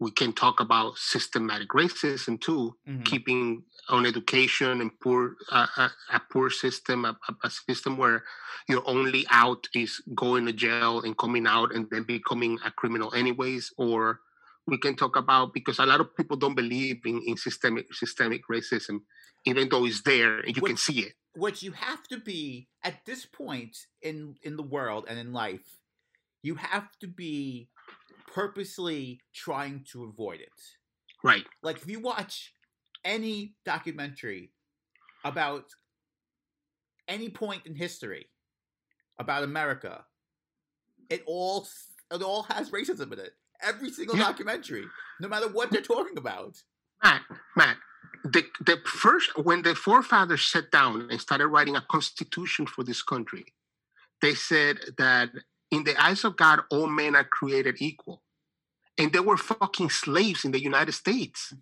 [0.00, 3.04] we can talk about systematic racism too, Mhm.
[3.04, 8.24] keeping on education and poor uh, a, a poor system, a, a- a system where
[8.68, 13.12] your only out is going to jail and coming out and then becoming a criminal
[13.14, 13.72] anyways.
[13.78, 14.20] Or
[14.66, 18.42] we can talk about because a lot of people don't believe in, in systemic systemic
[18.50, 19.00] racism,
[19.44, 21.14] even though it's there and you can see it.
[21.34, 25.78] What you have to be at this point in in the world and in life,
[26.42, 27.68] you have to be
[28.32, 30.48] purposely trying to avoid it.
[31.24, 31.44] Right.
[31.62, 32.52] like if you watch
[33.04, 34.50] any documentary
[35.24, 35.66] about
[37.06, 38.26] any point in history
[39.18, 40.04] about America,
[41.10, 41.66] it all
[42.12, 43.32] it all has racism in it.
[43.62, 44.24] Every single Yeah.
[44.24, 44.86] documentary,
[45.20, 46.62] no matter what they're talking about.
[47.02, 47.22] Matt,
[47.56, 47.76] Matt,
[48.24, 53.02] the, the first, when the forefathers sat down and started writing a constitution for this
[53.02, 53.44] country,
[54.20, 55.30] they said that
[55.70, 58.22] in the eyes of God, all men are created equal.
[58.98, 61.54] And there were fucking slaves in the United States.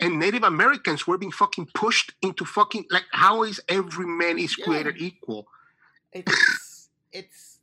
[0.00, 4.56] And Native Americans were being fucking pushed into fucking, like, how is every man is
[4.58, 4.64] Yeah.
[4.64, 5.46] created equal?
[6.12, 7.53] It's it's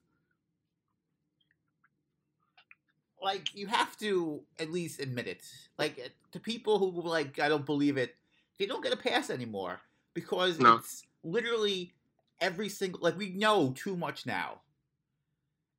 [3.22, 5.44] like you have to at least admit it.
[5.78, 8.16] Like to people who like I don't believe it,
[8.60, 9.82] they don't get a pass anymore
[10.14, 10.76] because No.
[10.76, 11.94] it's literally
[12.40, 14.62] every single like we know too much now.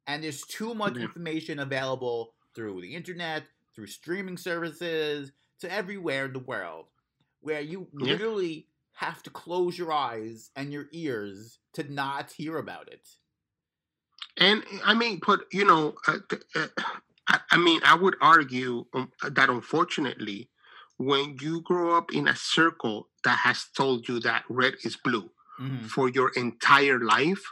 [0.06, 1.02] And there's too much Yeah.
[1.02, 6.86] information available through the internet, through streaming services, to everywhere in the world
[7.40, 8.18] where you Yeah.
[8.18, 13.08] literally have to close your eyes and your ears to not hear about it.
[14.36, 16.18] And I mean, but you know, uh,
[16.54, 16.68] uh,
[17.28, 20.50] I, I mean, I would argue um, that unfortunately,
[20.98, 25.30] when you grow up in a circle that has told you that red is blue
[25.60, 25.86] Mhm.
[25.88, 27.42] for your entire life,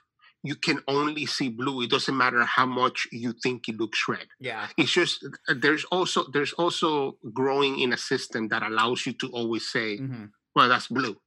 [0.42, 1.82] you can only see blue.
[1.82, 4.26] It doesn't matter how much you think it looks red.
[4.40, 4.68] Yeah.
[4.76, 9.28] It's just uh, there's also there's also growing in a system that allows you to
[9.28, 11.20] always say, hmm "Well, that's blue."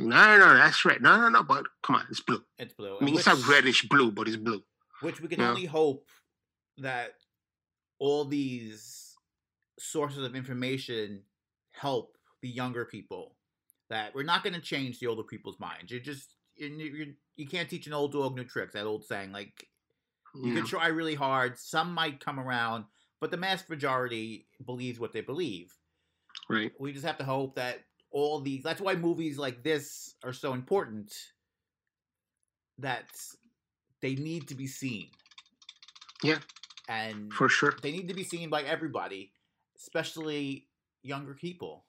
[0.00, 1.00] No, no, no, that's red.
[1.02, 2.42] No, no, no, but come on, it's blue.
[2.58, 2.96] It's blue.
[2.98, 4.62] I mean, which, it's a reddish blue, but it's blue.
[5.00, 5.50] Which we can Yeah.
[5.50, 6.08] only hope
[6.78, 7.14] that
[7.98, 9.14] all these
[9.78, 11.22] sources of information
[11.72, 13.34] help the younger people.
[13.88, 15.92] That we're not going to change the older people's minds.
[15.92, 18.72] You're just you you you can't teach an old dog new tricks.
[18.72, 19.68] That old saying, like
[20.34, 21.58] you can try really hard.
[21.58, 22.84] Some might come around,
[23.20, 25.72] but the mass majority believes what they believe.
[26.48, 26.70] Right.
[26.78, 27.80] we just have to hope that
[28.12, 31.12] all these that's why movies like this are so important
[32.78, 33.06] that
[34.00, 35.08] they need to be seen
[36.22, 36.38] Yeah.
[36.88, 37.74] And For sure.
[37.82, 39.32] they need to be seen by everybody
[39.76, 40.68] especially
[41.02, 41.84] younger people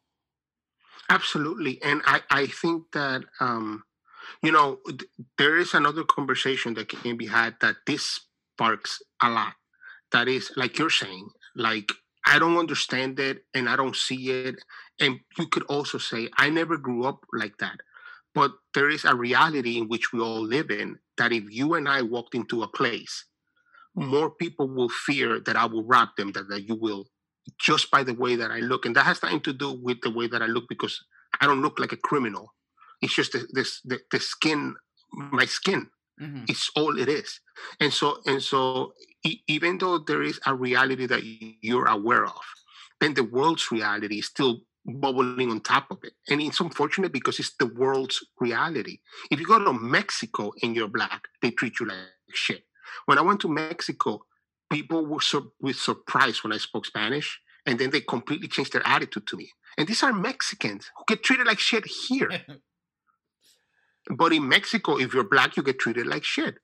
[1.10, 1.82] Absolutely.
[1.84, 3.84] And I, I think that, um,
[4.42, 8.22] you know, th- there is another conversation that can be had that this
[8.54, 9.54] sparks a lot.
[10.12, 11.92] That is, like you're saying, like,
[12.26, 14.56] I don't understand it and I don't see it.
[15.00, 17.80] And you could also say, I never grew up like that.
[18.36, 21.88] But there is a reality in which we all live in that if you and
[21.88, 23.26] I walked into a place,
[23.98, 27.08] more people will fear that I will rob them than that you will
[27.60, 30.12] just by the way that I look, and that has nothing to do with the
[30.12, 31.04] way that I look because
[31.42, 32.54] I don't look like a criminal.
[33.02, 34.76] It's just the, this the, the skin,
[35.14, 35.90] my skin.
[36.22, 36.50] Mhm.
[36.50, 37.40] It's all it is.
[37.80, 38.94] And so and so,
[39.26, 41.22] e- even though there is a reality that
[41.62, 42.42] you're aware of,
[43.00, 46.14] then the world's reality is still bubbling on top of it.
[46.30, 49.00] And it's unfortunate because it's the world's reality.
[49.32, 51.98] If you go to Mexico and you're black, they treat you like
[52.34, 52.64] shit.
[53.06, 54.26] When I went to Mexico,
[54.70, 58.86] people were sur- were surprised when I spoke Spanish, and then they completely changed their
[58.86, 59.52] attitude to me.
[59.78, 62.30] And these are Mexicans who get treated like shit here.
[64.10, 66.56] but in Mexico, if you're black, you get treated like shit.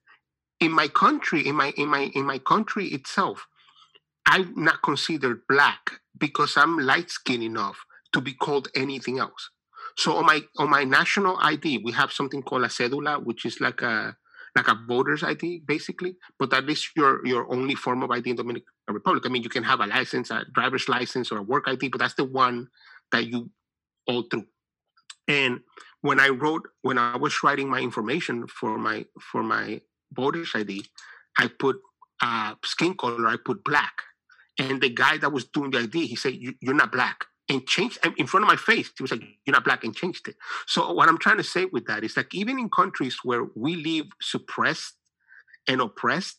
[0.60, 3.46] In my country, in my in my in my country itself,
[4.26, 9.50] I'm not considered black because I'm light skinned enough to be called anything else.
[9.96, 13.60] So on my on my national ID, we have something called a cedula, which is
[13.60, 14.16] like a
[14.54, 16.16] like a voter's ID, basically.
[16.38, 19.24] But that is your your only form of ID in Dominican Republic.
[19.26, 22.00] I mean, you can have a license, a driver's license, or a work ID, but
[22.00, 22.68] that's the one
[23.12, 23.50] that you
[24.06, 24.46] all through.
[25.26, 25.60] And
[26.02, 29.80] when I wrote, when I was writing my information for my for my
[30.12, 30.84] voter's ID,
[31.38, 31.80] I put
[32.22, 33.26] uh, skin color.
[33.26, 34.02] I put black,
[34.58, 37.66] and the guy that was doing the ID, he said, you, "You're not black," and
[37.66, 38.90] changed in front of my face.
[38.96, 40.36] He was like, "You're not black," and changed it.
[40.66, 43.76] So what I'm trying to say with that is like even in countries where we
[43.76, 44.94] live suppressed
[45.68, 46.38] and oppressed,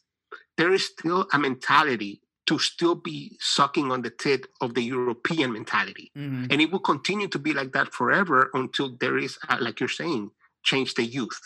[0.57, 5.51] there is still a mentality to still be sucking on the tit of the European
[5.51, 6.11] mentality.
[6.15, 6.51] Mhm.
[6.51, 9.89] And it will continue to be like that forever until there is, uh, like you're
[9.89, 10.29] saying,
[10.61, 11.41] change the youth,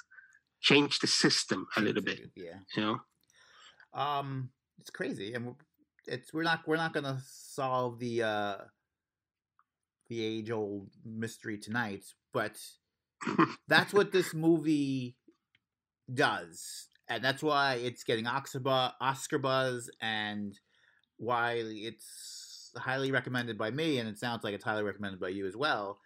[0.60, 2.32] change the system a little bit.
[2.36, 2.60] Yeah.
[2.76, 3.02] You know,
[3.94, 5.56] Um, it's crazy, and
[6.06, 8.58] it's we're not we're not gonna solve the uh
[10.10, 12.58] the age old mystery tonight, but
[13.68, 15.16] that's what this movie
[16.14, 20.60] does, and that's why it's getting Oscar buzz, and
[21.18, 25.46] why it's highly recommended by me, and it sounds like it's highly recommended by you
[25.46, 26.00] as well.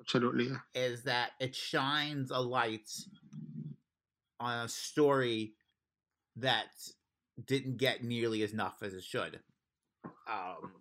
[0.00, 0.48] absolutely.
[0.74, 2.90] Is that it shines a light
[4.40, 5.52] on a story
[6.36, 6.68] that
[7.46, 9.40] didn't get nearly as enough as it should.
[10.28, 10.72] Um,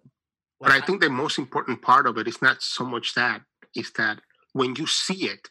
[0.60, 3.42] But I think the most important part of it is not so much that,
[3.76, 4.20] is that
[4.54, 5.50] when you see it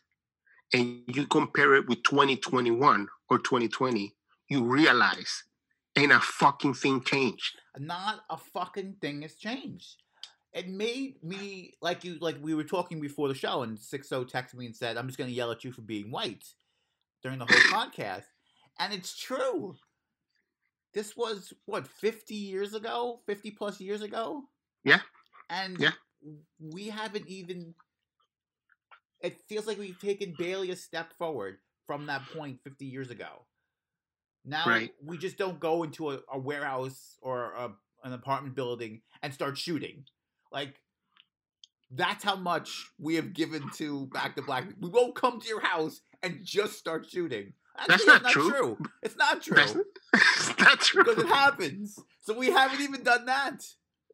[0.74, 4.14] and you compare it with 2021 or 2020,
[4.50, 5.44] you realize
[5.96, 7.58] ain't a fucking thing changed.
[7.78, 10.02] not a fucking thing has changed.
[10.52, 14.24] It made me like you like we were talking before the show, and Six O
[14.24, 16.44] texted me and said, "I'm just gonna yell at you for being white"
[17.22, 18.24] during the whole podcast,
[18.78, 19.76] and it's true.
[20.94, 24.44] This was what 50 years ago, 50 plus years ago.
[24.84, 25.00] Yeah.
[25.50, 25.92] and Yeah.
[26.60, 27.74] we haven't even.
[29.20, 33.46] It feels like we've taken barely a step forward from that point 50 years ago.
[34.44, 34.92] Now Right.
[35.02, 37.72] we just don't go into a, a warehouse or a,
[38.04, 40.04] an apartment building and start shooting.
[40.52, 40.80] Like
[41.90, 44.66] that's how much we have given to Back to Black.
[44.80, 47.54] We won't come to your house and just start shooting.
[47.86, 48.78] That's Actually, not true.
[49.02, 49.56] It's not true
[50.12, 51.04] That's, that's true.
[51.04, 51.98] because it happens.
[52.20, 53.64] So we haven't even done that.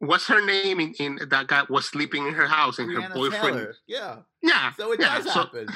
[0.06, 0.80] What's her name?
[0.80, 3.56] In, in that guy was sleeping in her house and her boyfriend.
[3.56, 3.74] Taylor.
[3.86, 4.16] Yeah.
[4.42, 4.72] Yeah.
[4.76, 5.68] So it yeah, does so- happen.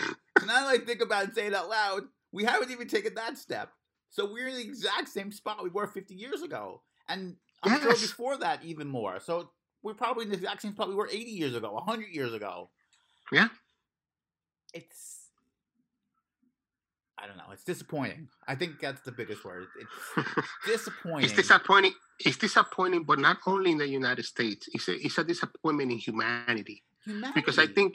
[0.47, 3.37] That I think about it and say it out loud, we haven't even taken that
[3.37, 3.73] step.
[4.11, 6.83] So we're in the exact same spot we were 50 years ago.
[7.09, 9.21] And I'm sure before that, even more.
[9.21, 9.51] So
[9.83, 12.71] we're probably in the exact same spot we were 80 years ago, 100 years ago.
[13.33, 13.49] Yeah.
[14.73, 15.18] It's.
[17.21, 17.51] I don't know.
[17.53, 18.29] It's disappointing.
[18.47, 19.67] I think that's the biggest word.
[20.17, 21.25] It's disappointing.
[21.25, 21.93] It's disappointing.
[22.25, 24.69] It's disappointing, but not only in the United States.
[24.73, 27.33] It's a, it's a disappointment in humanity humanity.
[27.35, 27.95] because I think,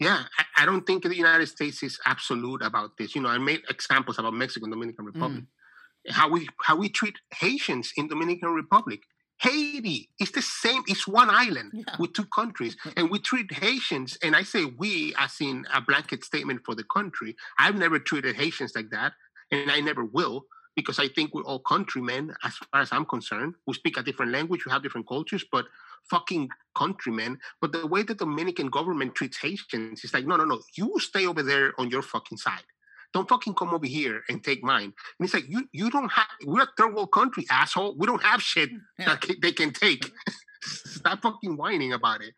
[0.00, 3.14] yeah, I, I don't think the United States is absolute about this.
[3.14, 6.12] You know, I made examples about Mexico and Dominican Republic, mm.
[6.12, 9.00] how we how we treat Haitians in Dominican Republic.
[9.38, 10.82] Haiti is the same.
[10.86, 11.96] It's one island Yeah.
[11.98, 14.16] with two countries, and we treat Haitians.
[14.22, 17.36] And I say we as in a blanket statement for the country.
[17.58, 19.12] I've never treated Haitians like that,
[19.50, 23.54] and I never will because I think we're all countrymen as far as I'm concerned.
[23.66, 25.64] We speak a different language, we have different cultures, but
[26.10, 27.38] fucking countrymen.
[27.62, 31.26] But the way the Dominican government treats Haitians is like, no, no, no, you stay
[31.26, 32.64] over there on your fucking side.
[33.12, 34.92] Don't fucking come over here and take mine.
[35.18, 37.94] And it's like, you you don't have, we're a third world country, asshole.
[37.96, 39.16] We don't have shit Yeah.
[39.16, 40.10] that they can take.
[40.62, 42.34] Stop fucking whining about it.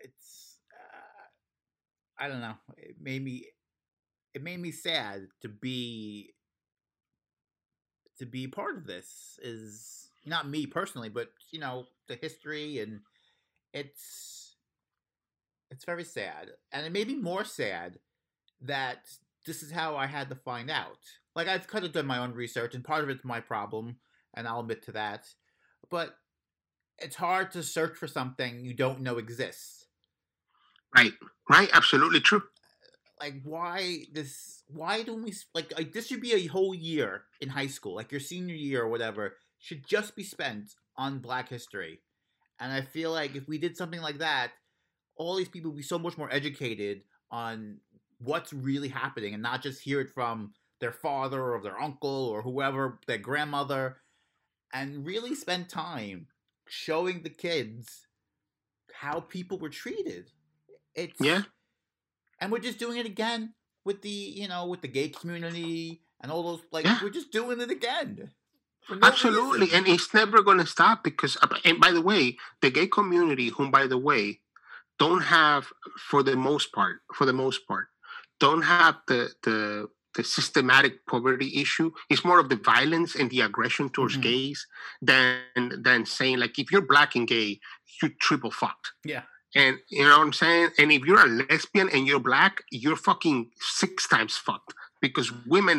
[0.00, 2.54] it's uh, I don't know.
[2.76, 3.46] It made me
[4.34, 6.32] it made me sad to be
[8.18, 13.00] to be part of this is not me personally, but you know, the history and
[13.74, 14.56] it's
[15.70, 16.50] it's very sad.
[16.70, 17.98] And it made me more sad
[18.64, 18.98] that
[19.46, 20.98] this is how I had to find out.
[21.34, 23.96] Like I've kind of done my own research and part of it's my problem,
[24.34, 25.26] and I'll admit to that.
[25.90, 26.14] But
[26.98, 29.86] it's hard to search for something you don't know exists.
[30.94, 31.12] Right.
[31.48, 31.70] Right.
[31.72, 32.42] Absolutely true.
[33.20, 34.62] Like why this?
[34.68, 38.10] Why don't we like like this should be a whole year in high school, like
[38.10, 42.00] your senior year or whatever, should just be spent on Black History.
[42.58, 44.52] And I feel like if we did something like that,
[45.16, 47.78] all these people would be so much more educated on
[48.24, 52.42] what's really happening and not just hear it from their father or their uncle or
[52.42, 53.98] whoever, their grandmother,
[54.72, 56.28] and really spend time
[56.68, 58.06] showing the kids
[58.94, 60.30] how people were treated.
[60.94, 61.42] It's Yeah.
[62.40, 63.54] and we're just doing it again
[63.84, 67.00] with the you know with the gay community and all those like Yeah.
[67.00, 68.30] we're just doing it again.
[68.90, 69.78] no Absolutely, reason.
[69.78, 71.36] and it's never going to stop because.
[71.42, 74.40] uh, And by the way, the gay community, whom by the way,
[74.98, 77.88] don't have, for the most part, for the most part,
[78.44, 79.58] don't have the the
[80.16, 81.88] the systematic poverty issue.
[82.10, 84.22] It's more of the violence and the aggression towards Mhm.
[84.28, 84.58] gays
[85.10, 87.48] than than saying like if you're black and gay,
[87.98, 88.88] you're triple fucked.
[89.12, 89.24] Yeah.
[89.62, 90.68] And you know what I'm saying?
[90.78, 93.38] And if you're a lesbian and you're black, you're fucking
[93.80, 94.72] six times fucked
[95.04, 95.78] because women,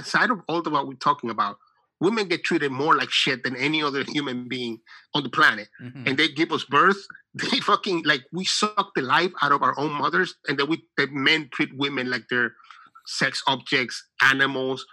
[0.00, 1.56] aside of all of what we're talking about,
[2.06, 4.74] women get treated more like shit than any other human being
[5.14, 5.68] on the planet.
[5.82, 6.02] Mhm.
[6.06, 7.02] And they give us birth.
[7.36, 10.82] They fucking like we suck the life out of our own mothers, and then we
[10.96, 12.54] the men treat women like they're
[13.06, 14.84] sex objects, animals,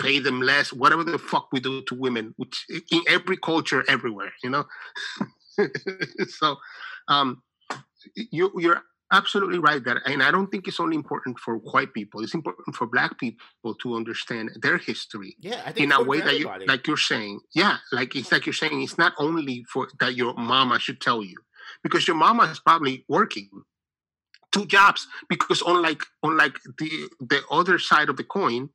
[0.00, 4.32] pay them less, whatever the fuck we do to women, which in every culture, everywhere,
[4.42, 4.64] you know.
[6.28, 6.56] so,
[7.08, 7.42] um,
[8.14, 8.82] you you're
[9.12, 12.22] absolutely right that, and I don't think it's only important for white people.
[12.22, 16.20] It's important for black people to understand their history yeah, I think in a way
[16.20, 19.88] that you like you're saying yeah like it's like you're saying it's not only for
[20.00, 21.36] that your mama should tell you
[21.82, 23.48] because your mama is probably working
[24.52, 26.90] two jobs because unlike unlike the
[27.20, 28.70] the other side of the coin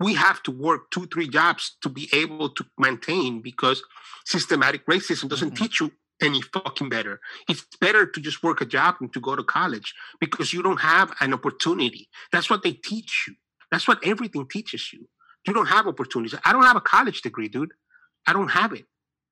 [0.00, 3.82] we have to work two three jobs to be able to maintain because
[4.26, 5.58] systematic racism doesn't Mhm.
[5.58, 9.36] teach you any fucking better it's better to just work a job and to go
[9.36, 13.34] to college because you don't have an opportunity that's what they teach you
[13.70, 15.08] that's what everything teaches you
[15.46, 16.38] you don't have opportunities.
[16.44, 17.72] I don't have a college degree, dude.
[18.26, 18.86] I don't have it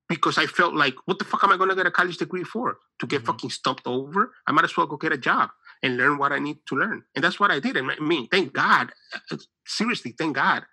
[0.08, 2.44] because I felt like, what the fuck am I going to get a college degree
[2.44, 2.78] for?
[3.00, 3.26] To get Mhm.
[3.26, 4.32] fucking stumped over?
[4.46, 5.50] I might as well go get a job
[5.82, 7.04] and learn what I need to learn.
[7.14, 7.76] And that's what I did.
[7.76, 8.92] And I mean, thank God,
[9.30, 9.36] uh,
[9.66, 10.64] seriously, thank God.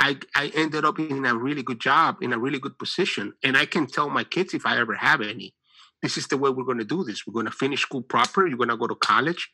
[0.00, 3.34] I, I ended up in a really good job, in a really good position.
[3.42, 5.54] And I can tell my kids if I ever have any,
[6.02, 7.26] this is the way we're going to do this.
[7.26, 8.46] We're going to finish school proper.
[8.46, 9.50] You're going to go to college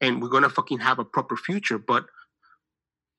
[0.00, 1.76] and we're going to fucking have a proper future.
[1.78, 2.06] But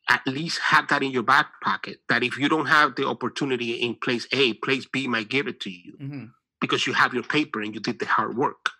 [0.09, 3.71] at least have that in your back pocket that if you don't have the opportunity
[3.73, 6.31] in place A, place B might give it to you Mhm.
[6.59, 8.71] because you have your paper and you did the hard work.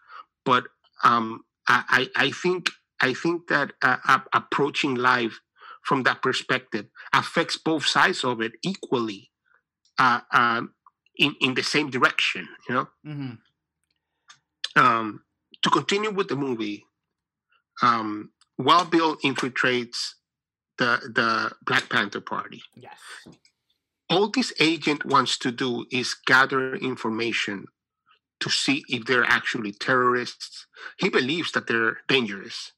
[0.46, 0.66] But
[1.04, 2.70] um, I, I think
[3.02, 5.40] I think that uh, uh, approaching life
[5.84, 9.32] from that perspective affects both sides of it equally
[9.98, 10.74] uh, um,
[11.18, 12.48] in in the same direction.
[12.68, 13.38] You know Mhm.
[14.76, 15.24] um,
[15.62, 16.86] to continue with the movie,
[17.82, 20.16] um, Wild Bill infiltrates
[20.78, 22.64] the the Black Panther Party.
[22.76, 23.00] Yes.
[24.10, 27.66] All this agent wants to do is gather information
[28.40, 30.68] to see if they're actually terrorists.
[30.98, 32.74] He believes that they're dangerous,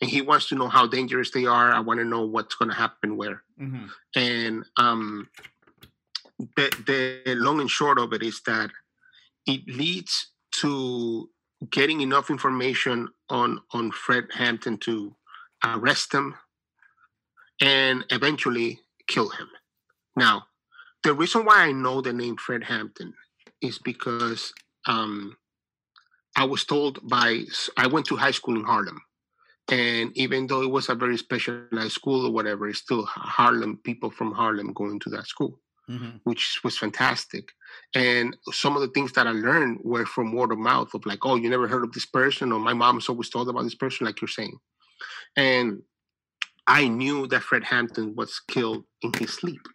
[0.00, 1.72] and he wants to know how dangerous they are.
[1.72, 3.42] I want to know what's going to happen where.
[3.58, 3.86] hmm
[4.16, 5.28] And um,
[6.56, 6.70] the
[7.24, 8.70] the long and short of it is that
[9.46, 11.28] it leads to
[11.70, 15.14] getting enough information on on Fred Hampton to
[15.62, 16.34] arrest him
[17.60, 19.48] and eventually kill him.
[20.16, 20.44] Now,
[21.02, 23.14] the reason why I know the name Fred Hampton
[23.60, 24.52] is because
[24.86, 25.36] um,
[26.36, 27.44] I was told by
[27.76, 29.00] I went to high school in Harlem,
[29.70, 34.10] and even though it was a very specialized school or whatever, it's still Harlem people
[34.10, 37.52] from Harlem going to that school hmm which was fantastic.
[37.94, 41.24] And some of the things that I learned were from word of mouth of like,
[41.24, 44.06] oh, you never heard of this person, or my mom's always told about this person,
[44.06, 44.58] like you're saying.
[45.36, 45.82] And
[46.70, 49.66] I knew that Fred Hampton was killed in his sleep,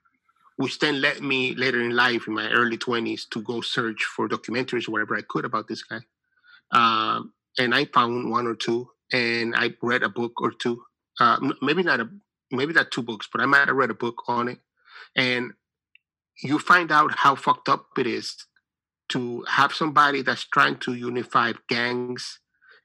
[0.55, 4.29] which then led me later in life, in my early 20s, to go search for
[4.29, 5.99] documentaries or whatever I could about this guy.
[6.71, 10.83] Um, and I found one or two, and I read a book or two.
[11.19, 12.09] Uh, maybe not a,
[12.49, 14.59] maybe not two books, but I might have read a book on it.
[15.17, 15.51] And
[16.41, 18.37] you find out how fucked up it is
[19.09, 22.39] to have somebody that's trying to unify gangs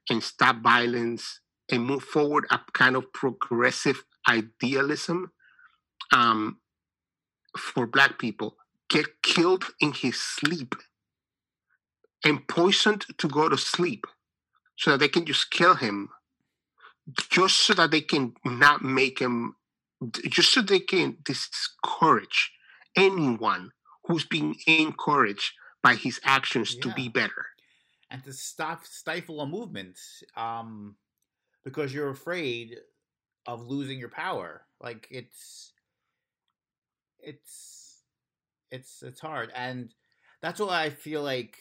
[0.09, 1.40] and stop violence
[1.71, 5.31] and move forward a kind of progressive idealism
[6.13, 6.57] um,
[7.57, 8.55] for black people
[8.89, 10.75] get killed in his sleep
[12.23, 14.05] and poisoned to go to sleep
[14.77, 16.09] so that they can just kill him
[17.29, 19.55] just so that they can not make him
[20.29, 22.51] just so they can discourage
[22.95, 23.71] anyone
[24.05, 25.53] who's being encouraged
[25.83, 27.45] by his actions to be better.
[28.09, 29.97] and to stop stifle a movement
[30.35, 30.95] um
[31.63, 32.77] because you're afraid
[33.47, 35.73] of losing your power like it's
[37.19, 38.03] it's
[38.71, 39.93] it's it's hard and
[40.41, 41.57] that's why i feel like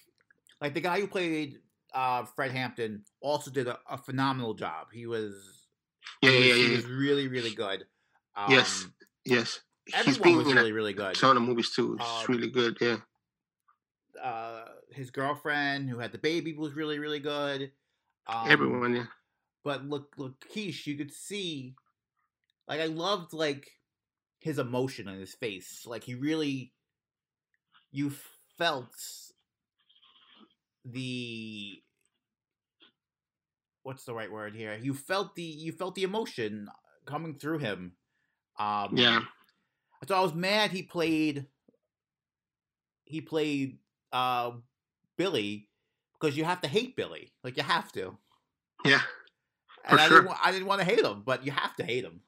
[0.61, 1.59] like the guy who played
[1.95, 5.67] uh fred hampton also did a, a phenomenal job he was
[6.23, 6.69] Yeah, he yeah, yeah.
[6.69, 7.85] he was really really good
[8.37, 8.87] um, Yes.
[9.25, 9.61] Yes.
[9.87, 11.97] He's everyone been was really really good ton of movies too.
[11.99, 12.77] It's Um, really good.
[12.81, 12.99] Yeah.
[14.23, 17.73] uh his girlfriend who had the baby was really really good
[18.29, 18.95] um, Everyone.
[18.97, 19.05] Yeah.
[19.65, 21.75] But look look Keish, you could see
[22.69, 23.71] like I loved like
[24.39, 25.85] his emotion on his face.
[25.87, 26.73] Like he really
[27.93, 28.13] you
[28.57, 28.95] felt
[30.85, 31.83] the
[33.83, 34.79] what's the right word here?
[34.81, 36.69] You felt the you felt the emotion
[37.07, 37.93] coming through him.
[38.59, 39.21] Um Yeah.
[40.09, 41.47] So I was mad he played
[43.05, 43.79] he played
[44.13, 44.53] uh
[45.17, 45.69] Billy
[46.19, 47.33] because you have to hate Billy.
[47.45, 48.17] Like you have to.
[48.85, 49.03] Yeah.
[49.85, 50.23] And For I, sure.
[50.23, 52.21] didn't, I didn't want to hate him, but you have to hate him.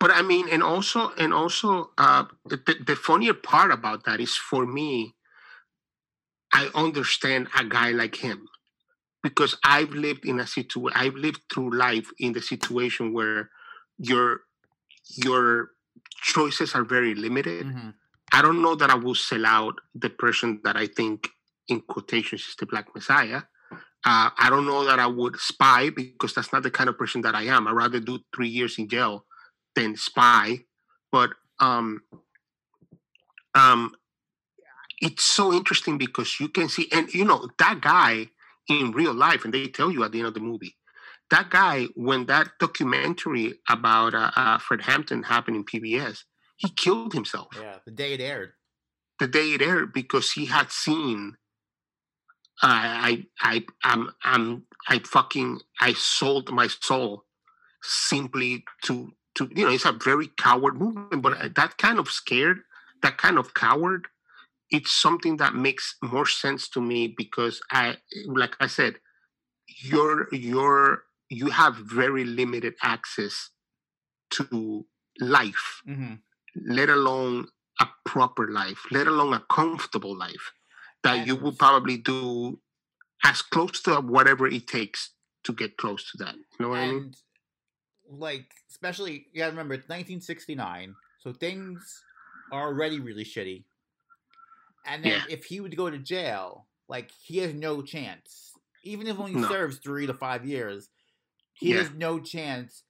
[0.00, 4.20] But I mean, and also, and also, uh, the, the- the funnier part about that
[4.20, 5.14] is for me,
[6.52, 8.48] I understand a guy like him
[9.22, 13.50] because I've lived in a situation, I've lived through life in the situation where
[13.98, 14.40] your
[15.16, 15.70] your
[16.22, 17.66] choices are very limited.
[17.66, 17.90] Mm-hmm.
[18.32, 21.28] I don't know that I will sell out the person that I think,
[21.68, 23.42] in quotations, is the Black Messiah.
[24.04, 27.20] Uh, I don't know that I would spy because that's not the kind of person
[27.22, 27.66] that I am.
[27.66, 29.24] I'd rather do three years in jail
[29.74, 30.60] than spy.
[31.10, 31.30] But
[31.60, 32.02] um,
[33.54, 33.92] um,
[35.00, 38.28] it's so interesting because you can see, and you know, that guy
[38.68, 40.76] in real life, and they tell you at the end of the movie,
[41.30, 46.20] that guy, when that documentary about uh, uh, Fred Hampton happened in PBS,
[46.56, 48.52] he killed himself Yeah, the day it aired.
[49.18, 51.36] the day it aired because he had seen
[52.62, 57.24] I I I I'm I'm I fucking I sold my soul
[57.82, 62.58] simply to to you know it's a very coward movement but that kind of scared
[63.02, 64.08] that kind of coward
[64.70, 67.96] it's something that makes more sense to me because I
[68.26, 68.96] like I said
[69.82, 73.50] you're you're you have very limited access
[74.30, 74.86] to
[75.20, 76.14] life Mm-hmm.
[76.66, 77.46] let alone
[77.80, 80.52] a proper life, let alone a comfortable life,
[81.02, 82.60] that you will probably do
[83.24, 85.10] as close to whatever it takes
[85.44, 86.34] to get close to that.
[86.34, 87.02] You know what I mean?
[87.02, 87.16] And
[88.10, 92.04] like, especially you gotta remember it's 1969, so things
[92.50, 93.64] are already really shitty.
[94.86, 95.24] And then Yeah.
[95.28, 98.54] if he would go to jail, like he has no chance.
[98.82, 99.48] Even if only No.
[99.48, 100.88] serves three to five years,
[101.52, 101.78] he Yeah.
[101.78, 102.84] has no chance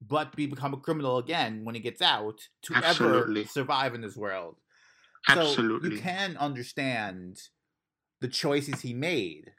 [0.00, 3.42] but be become a criminal again when he gets out to Absolutely.
[3.42, 4.56] ever survive in this world.
[5.22, 5.96] So Absolutely.
[5.96, 7.40] you can understand
[8.20, 9.52] the choices he made.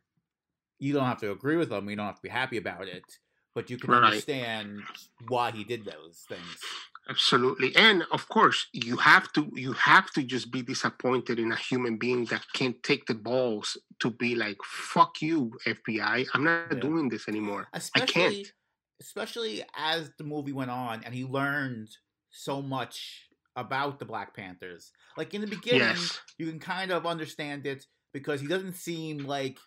[0.79, 1.89] You don't have to agree with them.
[1.89, 3.19] You don't have to be happy about it,
[3.53, 4.03] but you can Right.
[4.05, 4.83] understand
[5.27, 6.61] why he did those things.
[7.09, 7.75] Absolutely.
[7.75, 11.97] And of course, you have to you have to just be disappointed in a human
[11.97, 16.25] being that can't take the balls to be like, fuck you, FBI.
[16.33, 16.79] I'm not Yeah.
[16.79, 17.67] doing this anymore.
[17.73, 18.53] Especially, I can't."
[19.01, 21.89] especially as the movie went on and he learned
[22.29, 24.91] so much about the Black Panthers.
[25.17, 26.19] Like in the beginning, Yes.
[26.37, 29.57] you can kind of understand it because he doesn't seem like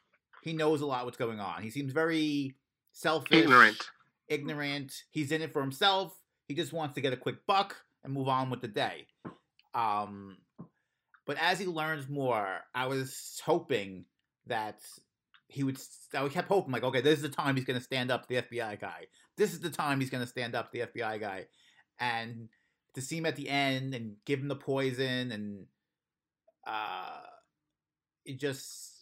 [0.42, 1.62] he knows a lot what's going on.
[1.62, 2.54] He seems very
[2.92, 3.90] selfish, Ignorant.
[4.28, 4.92] ignorant.
[5.10, 6.18] He's in it for himself.
[6.48, 9.06] He just wants to get a quick buck and move on with the day.
[9.74, 10.36] Um,
[11.26, 14.04] but as he learns more, I was hoping
[14.46, 14.80] that
[15.48, 15.78] he would.
[16.14, 18.28] I kept hoping, like, okay, this is the time he's going to stand up to
[18.28, 19.06] the FBI guy.
[19.36, 21.46] This is the time he's going to stand up to the FBI guy,
[21.98, 22.48] and
[22.94, 25.66] to see him at the end and give him the poison and
[26.66, 27.20] uh,
[28.24, 28.94] it just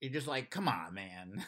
[0.00, 1.44] you're just like, come on, man.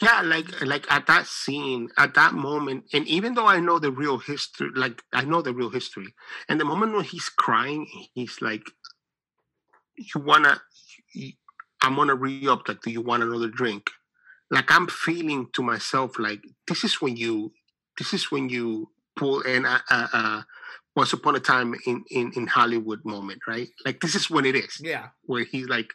[0.00, 3.92] Yeah, like like at that scene, at that moment, and even though I know the
[3.92, 6.14] real history, like I know the real history,
[6.48, 8.70] and the moment when he's crying, he's like,
[9.98, 10.62] "You wanna,
[11.82, 12.66] I'm gonna re up.
[12.66, 13.90] Like, do you want another drink?"
[14.50, 17.52] Like I'm feeling to myself, like this is when you,
[17.98, 20.46] this is when you pull in a, a, a
[20.96, 23.68] once upon a time in, in in Hollywood moment, right?
[23.84, 25.92] Like this is when it is yeah, where he's like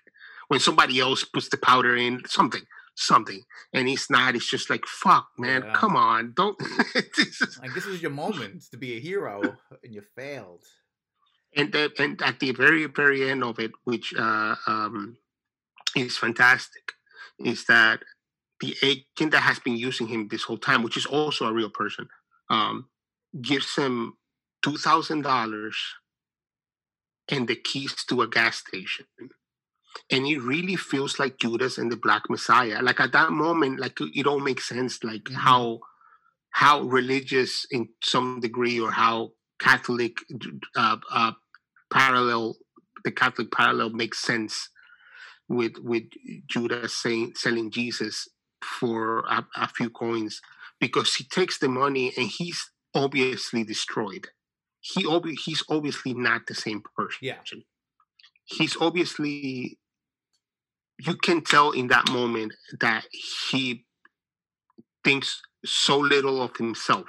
[0.47, 2.61] when somebody else puts the powder in something
[2.95, 3.41] something
[3.73, 5.73] and he's not it's just like fuck man Yeah.
[5.73, 6.57] come on don't
[7.17, 10.63] This is- like this was your moment to be a hero, and you failed.
[11.55, 15.17] and then and at the very very end of it which uh um
[15.95, 16.85] is fantastic
[17.39, 17.97] is that
[18.59, 21.69] the agent that has been using him this whole time which is also a real
[21.81, 22.05] person
[22.49, 22.75] um
[23.41, 24.17] gives him
[24.63, 25.75] two thousand dollars
[27.29, 29.05] and the keys to a gas station
[30.11, 32.81] and it really feels like Judas and the Black Messiah.
[32.81, 35.03] Like at that moment, like it all makes sense.
[35.03, 35.35] Like Mhm.
[35.35, 35.79] how
[36.51, 40.17] how religious in some degree or how Catholic
[40.75, 41.31] uh, uh,
[41.91, 42.57] parallel
[43.03, 44.69] the Catholic parallel makes sense
[45.47, 46.05] with with
[46.47, 48.27] Judas saying selling Jesus
[48.63, 50.41] for a, a few coins
[50.79, 54.29] because he takes the money and he's obviously destroyed.
[54.81, 57.19] He obvi- he's obviously not the same person.
[57.21, 57.37] Yeah.
[58.45, 59.77] He's obviously
[60.99, 63.85] you can tell in that moment that he
[65.03, 67.07] thinks so little of himself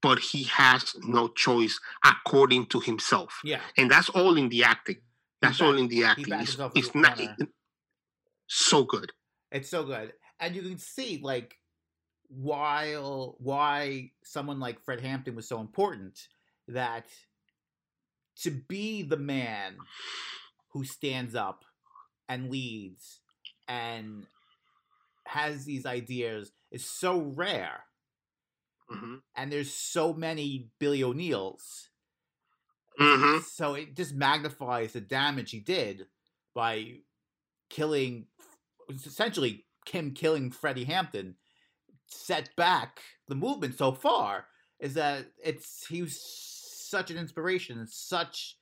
[0.00, 3.60] but he has no choice according to himself Yeah.
[3.76, 4.96] and that's all in the acting
[5.40, 7.30] that's all in the acting it's, it's not it-
[8.48, 9.12] so good
[9.52, 10.12] It's so good.
[10.40, 11.54] And you can see like
[12.28, 16.18] while why someone like Fred Hampton was so important
[16.68, 17.06] that
[18.42, 19.76] to be the man
[20.72, 21.64] who stands up
[22.28, 23.20] and leads
[23.68, 24.26] and
[25.26, 27.84] has these ideas is so rare.
[28.88, 31.88] Hmm and there's so many Billy O'Neals
[32.98, 36.06] hmm so it just magnifies the damage he did
[36.54, 36.98] by
[37.70, 38.26] killing,
[38.90, 41.36] essentially Kim killing Freddie Hampton.
[42.06, 44.46] Set back the movement so far
[44.82, 48.58] is that it's he was such an inspiration, such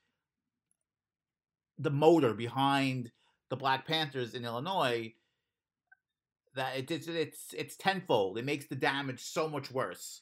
[1.78, 3.10] the motor behind
[3.48, 5.14] the Black Panthers in Illinois
[6.54, 8.36] that it, it's it's it's tenfold.
[8.36, 10.20] It makes the damage so much worse.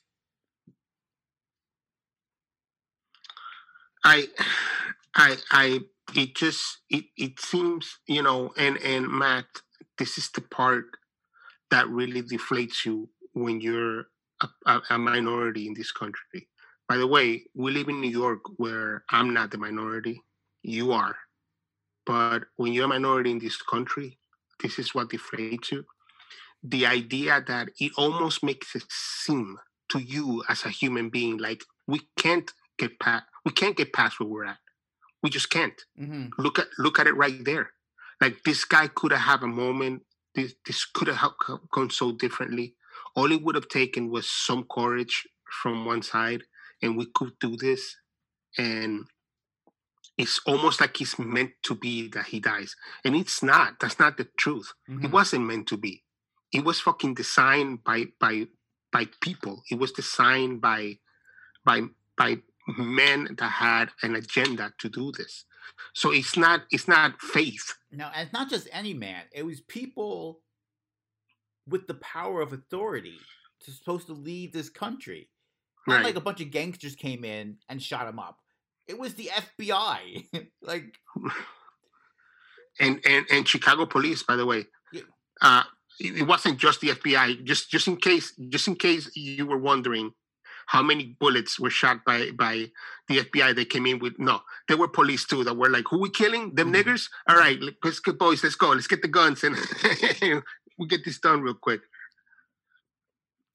[4.05, 4.29] I,
[5.15, 5.81] I, I.
[6.15, 9.47] It just it it seems you know, and and Matt,
[9.99, 10.87] this is the part
[11.71, 14.07] that really deflates you when you're
[14.67, 16.49] a, a, minority in this country.
[16.89, 20.23] By the way, we live in New York, where I'm not the minority,
[20.63, 21.17] you are.
[22.07, 24.19] But when you're a minority in this country,
[24.63, 25.85] this is what deflates you.
[26.63, 29.59] The idea that it almost makes it seem
[29.91, 34.21] to you as a human being like we can't get past we can't get past
[34.21, 34.59] where we're at.
[35.23, 35.81] We just can't.
[35.97, 37.71] hmm Look at look at it right there.
[38.21, 40.03] Like this guy could have had a moment.
[40.35, 41.33] This this could have
[41.73, 42.75] gone so differently.
[43.19, 45.27] All it would have taken was some courage
[45.61, 46.45] from one side,
[46.81, 47.97] and we could do this.
[48.57, 49.07] And
[50.17, 53.81] it's almost like it's meant to be that he dies, and it's not.
[53.81, 54.73] That's not the truth.
[54.89, 55.07] Mm-hmm.
[55.07, 56.05] It wasn't meant to be.
[56.53, 58.47] It was fucking designed by by
[58.93, 59.65] by people.
[59.69, 60.99] It was designed by
[61.65, 61.83] by
[62.17, 62.37] by
[62.79, 65.45] men that had an agenda to do this.
[65.93, 67.75] So it's not it's not faith.
[67.91, 69.25] No, and it's not just any man.
[69.33, 70.39] It was people
[71.69, 73.19] with the power of authority
[73.65, 75.29] to supposed to lead this country.
[75.87, 76.05] Not Right.
[76.05, 78.39] like a bunch of gangsters came in and shot him up.
[78.87, 80.49] It was the FBI.
[80.63, 80.95] like
[82.81, 84.67] and and and Chicago police, by the way.
[84.93, 85.03] Yeah.
[85.41, 85.63] Uh
[86.01, 87.43] it wasn't just the FBI.
[87.45, 90.13] Just just in case just in case you were wondering
[90.67, 92.67] how many bullets were shot by by
[93.09, 95.99] the FBI they came in with no there were police too that were like who
[95.99, 96.83] we killing them Mhm.
[96.83, 99.57] niggers all right let's get boys let's go let's get the guns and
[100.79, 101.81] we get this done real quick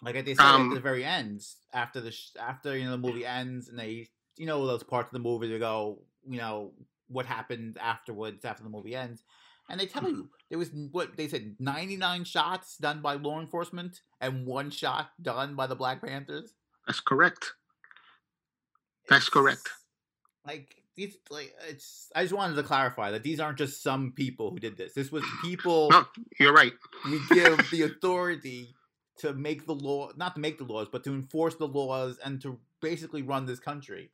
[0.01, 2.97] like they said at Um, the very end, after the sh- after you know the
[2.97, 6.74] movie ends and they you know those parts of the movie they go you know
[7.07, 9.24] what happened afterwards after the movie ends.
[9.69, 14.01] And they tell you there was what they said 99 shots done by law enforcement
[14.19, 16.53] and one shot done by the Black Panthers.
[16.86, 17.53] that's correct
[19.07, 19.69] That's correct.
[20.45, 22.12] Like these, like it's.
[22.16, 24.94] I just wanted to clarify that these aren't just some people who did this.
[24.94, 26.06] This was people no
[26.39, 26.74] you're right
[27.06, 28.74] we give the authority
[29.20, 32.41] to make the law, not to make the laws, but to enforce the laws and
[32.41, 34.12] to basically run this country.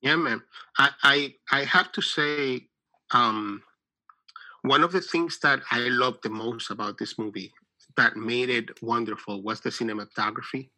[0.00, 0.42] Yeah, man.
[0.78, 2.68] I I, I have to say,
[3.12, 3.62] um,
[4.62, 7.52] one of the things that I loved the most about this movie
[7.96, 10.70] that made it wonderful was the cinematography.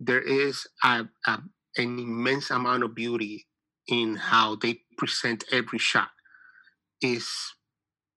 [0.00, 1.38] There is a, a,
[1.76, 3.47] an immense amount of beauty
[3.88, 6.08] in how they present every shot.
[7.00, 7.28] Is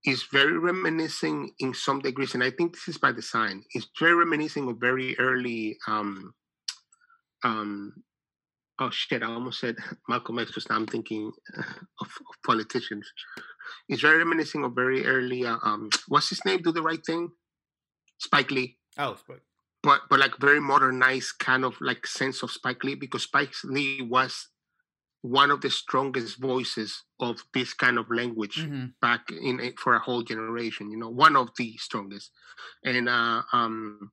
[0.04, 3.64] is very reminiscing in some degrees, and I think this is by design.
[3.76, 6.34] It's very reminiscing of very early um,
[7.44, 7.94] um,
[8.82, 9.76] oh shit, I almost said
[10.10, 13.12] Malcolm X because now I'm thinking of, of politicians.
[13.88, 16.62] It's very reminiscent of very early, uh, um, what's his name?
[16.62, 17.30] Do the right thing?
[18.18, 18.78] Spike Lee.
[18.98, 19.40] Oh, but
[19.84, 24.02] But, but like very modernized kind of like sense of Spike Lee because Spike Lee
[24.02, 24.48] was
[25.22, 28.94] one of the strongest voices of this kind of language mhm.
[29.02, 32.32] back in for a whole generation you know one of the strongest
[32.84, 34.12] and uh um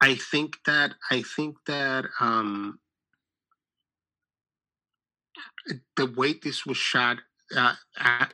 [0.00, 2.78] i think that i think that um
[5.96, 7.18] the way this was shot
[7.56, 8.26] uh, uh,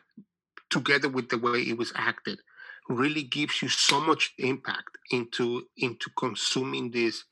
[0.71, 2.41] together with the way it was acted,
[2.89, 7.25] really gives you so much impact into into consuming this,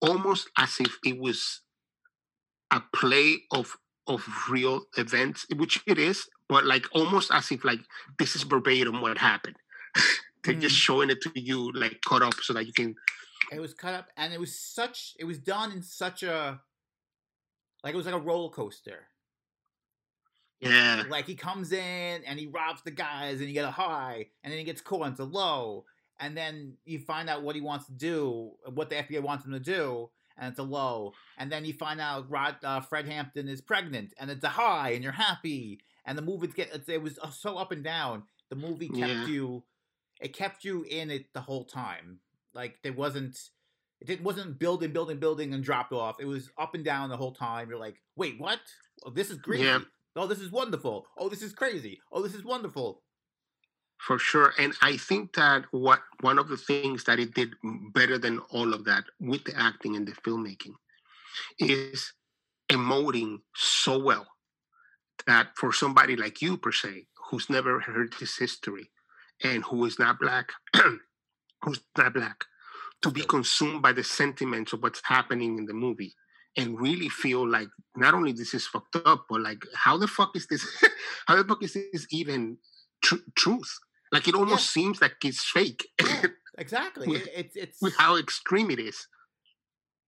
[0.00, 1.61] almost as if it was
[2.72, 3.76] a play of
[4.08, 7.78] of real events, which it is, but like almost as if like
[8.18, 9.54] this is verbatim what happened.
[10.42, 10.86] They're just Mhm.
[10.86, 12.96] showing it to you like cut up so that you can
[13.52, 15.14] It was cut up, and it was such.
[15.18, 16.60] It was done in such a.
[17.84, 19.08] Like it was like a roller coaster.
[20.60, 24.26] yeah Like he comes in and he robs the guys, and you get a high,
[24.42, 25.84] and then he gets caught and it's a low,
[26.20, 29.52] and then you find out what he wants to do, what the FBI wants him
[29.52, 30.10] to do,
[30.42, 34.12] and it's a low, and then you find out Rod, uh, Fred Hampton is pregnant,
[34.18, 37.30] and it's a high, and you're happy, and the movie get it's, it was uh,
[37.30, 38.24] so up and down.
[38.50, 39.26] The movie kept Yeah.
[39.26, 39.62] you,
[40.20, 42.18] it kept you in it the whole time.
[42.52, 43.38] Like there wasn't.
[44.00, 46.16] It didn't, wasn't building, building, building, and dropped off.
[46.18, 47.70] It was up and down the whole time.
[47.70, 48.58] You're like, wait, what?
[49.06, 49.62] Oh, this is crazy.
[49.62, 49.78] Yeah.
[50.16, 51.06] Oh, this is wonderful.
[51.16, 52.00] Oh, this is crazy.
[52.10, 53.00] Oh, this is wonderful.
[54.06, 54.52] For sure.
[54.58, 57.54] And i think that what one of the things that it did
[57.94, 60.74] better than all of that with the acting and the filmmaking
[61.58, 62.12] is
[62.70, 64.26] emoting so well
[65.26, 68.90] that for somebody like you per se who's never heard this history
[69.44, 70.52] and who is not black
[71.62, 72.44] who's not black
[73.02, 76.14] to be consumed by the sentiments of what's happening in the movie
[76.56, 80.34] and really feel like not only this is fucked up but like how the fuck
[80.34, 80.66] is this
[81.26, 82.56] how the fuck is this even
[83.02, 83.78] tr- truth
[84.12, 86.26] like it almost seems like it's fake Yeah,
[86.58, 87.08] exactly.
[87.08, 89.06] With- It, it's it's with how extreme it is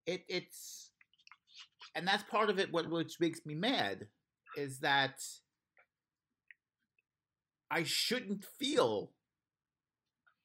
[0.06, 0.90] it, it's
[1.94, 2.70] and that's part of it.
[2.72, 4.06] What which makes me mad
[4.56, 5.16] is that
[7.70, 9.12] I shouldn't feel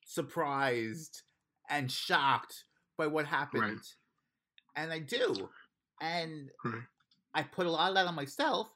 [0.06, 1.22] surprised
[1.70, 2.64] and shocked
[2.98, 3.82] by what happened,
[4.76, 5.50] and I do,
[6.02, 6.84] and Right.
[7.34, 8.68] I put a lot of that on myself,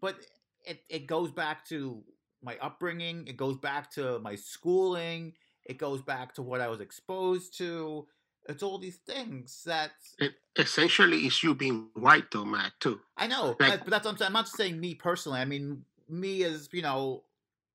[0.00, 0.16] but
[0.64, 2.02] it it goes back to
[2.42, 3.26] my upbringing.
[3.26, 5.34] It goes back to my schooling.
[5.66, 8.06] It goes back to what I was exposed to.
[8.48, 13.26] It's all these things that it essentially is you being white though matt too I
[13.26, 14.26] know, Like- but but that's what I'm saying.
[14.28, 15.38] I'm not saying me personally.
[15.40, 17.24] I mean, me as you know,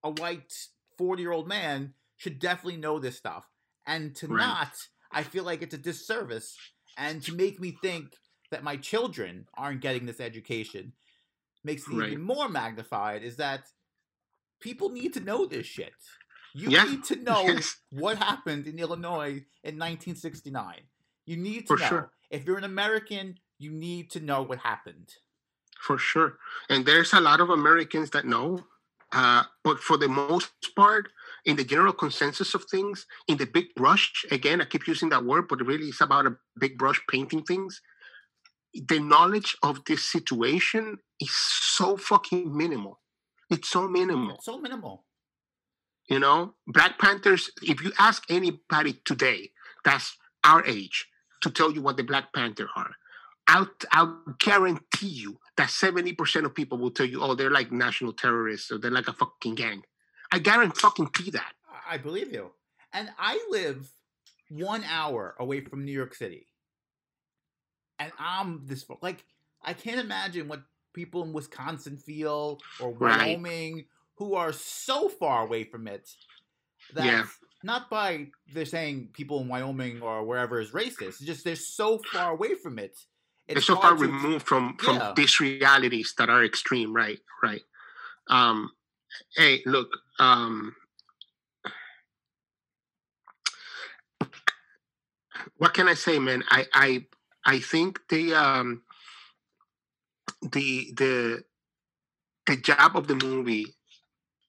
[0.03, 0.53] a white
[0.97, 3.45] forty year old man should definitely know this stuff,
[3.85, 4.45] and to Right.
[4.45, 6.57] not, I feel like it's a disservice,
[6.97, 8.17] and to make me think
[8.49, 10.93] that my children aren't getting this education
[11.63, 12.09] makes it Right.
[12.11, 13.23] even more magnified.
[13.23, 13.71] Is that
[14.67, 15.99] people need to know this shit.
[16.63, 16.85] You Yeah.
[16.89, 17.67] need to know Yes.
[18.01, 19.33] what happened in Illinois
[19.69, 20.81] in 1969.
[21.31, 21.89] You need to For know.
[21.89, 22.05] sure.
[22.35, 23.25] If you're an American,
[23.65, 25.09] you need to know what happened.
[25.87, 26.31] for sure
[26.71, 28.49] and there's a lot of americans that know
[29.19, 30.51] uh, but for the most
[30.81, 31.05] part
[31.49, 32.97] in the general consensus of things
[33.31, 34.05] in the big brush
[34.37, 37.73] again i keep using that word but really it's about a big brush painting things
[38.93, 40.83] the knowledge of this situation
[41.25, 41.33] is
[41.77, 42.95] so fucking minimal
[43.55, 44.95] it's so minimal It's so minimal.
[46.13, 46.39] you know
[46.77, 47.43] black panthers
[47.73, 49.39] if you ask anybody today
[49.87, 50.07] that's
[50.43, 50.97] our age
[51.43, 52.93] to tell you what the black panther are
[53.47, 58.13] I'll, I'll guarantee you that 70% of people will tell you, oh, they're like national
[58.13, 59.83] terrorists or they're like a fucking gang.
[60.31, 61.53] I guarantee fucking that.
[61.69, 62.45] I- I believe you.
[62.91, 63.87] And I live
[64.49, 66.47] one hour away from New York City.
[67.99, 69.23] And I'm this like
[69.61, 70.61] I can't imagine what
[70.95, 73.17] people in Wisconsin feel or Right.
[73.37, 73.85] Wyoming
[74.17, 76.09] who are so far away from it
[76.93, 77.27] that Yeah.
[77.63, 81.19] not by they're saying people in Wyoming or wherever is racist.
[81.19, 82.97] It's just they're so far away from it.
[83.47, 85.13] They're so far to- removed from from Yeah.
[85.15, 87.19] these realities that are extreme, right?
[87.43, 87.63] Right.
[88.27, 88.71] Um,
[89.35, 90.75] hey, look, um,
[95.57, 96.43] what can I say, man?
[96.49, 97.05] I I
[97.45, 98.83] I think the um
[100.51, 101.43] the the
[102.47, 103.75] the job of the movie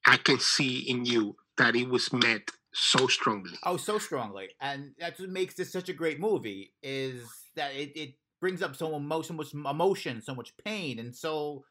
[0.05, 3.57] I can see in you that it was met so strongly.
[3.63, 6.73] Oh, so strongly, and that's what makes this such a great movie.
[6.83, 7.23] Is
[7.55, 11.65] that it, it brings up so much, so much emotion, so much pain, and so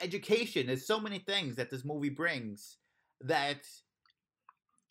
[0.00, 0.66] education.
[0.66, 2.76] There's so many things that this movie brings
[3.22, 3.66] that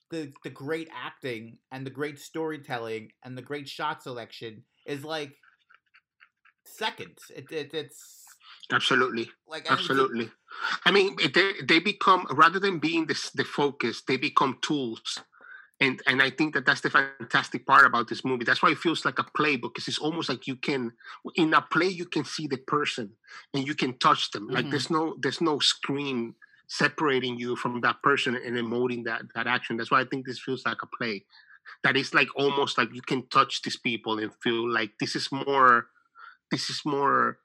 [0.09, 5.35] the the great acting and the great storytelling and the great shot selection is like
[6.67, 7.31] seconds.
[7.35, 8.25] It, it it's
[8.71, 9.29] Absolutely.
[9.47, 10.31] like and it's a- Absolutely.
[10.85, 15.19] I mean, they they become rather than being this the focus, they become tools,
[15.79, 18.45] and and I think that that's the fantastic part about this movie.
[18.45, 20.93] That's why it feels like a play because it's almost like you can
[21.35, 23.11] in a play you can see the person
[23.53, 24.47] and you can touch them.
[24.47, 24.71] Like Mhm.
[24.71, 26.35] there's no there's no screen
[26.67, 29.77] separating you from that person and emoting that that action.
[29.77, 31.25] That's why I think this feels like a play.
[31.83, 35.31] That is like almost like you can touch these people and feel like this is
[35.31, 35.87] more
[36.51, 37.39] this is more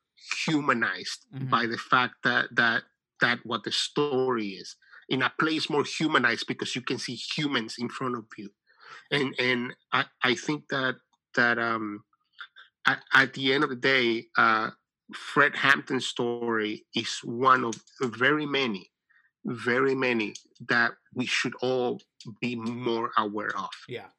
[0.44, 1.50] humanized Mhm.
[1.50, 2.84] by the fact that that
[3.20, 4.76] that what the story is
[5.08, 8.48] in a place more humanized because you can see humans in front of you
[9.10, 10.96] and and i i think that
[11.34, 12.04] that um
[12.86, 14.70] at, at the end of the day uh
[15.14, 17.74] fred hampton's story is one of
[18.22, 18.90] very many
[19.44, 20.34] very many
[20.68, 22.00] that we should all
[22.40, 24.10] be more aware of Yeah.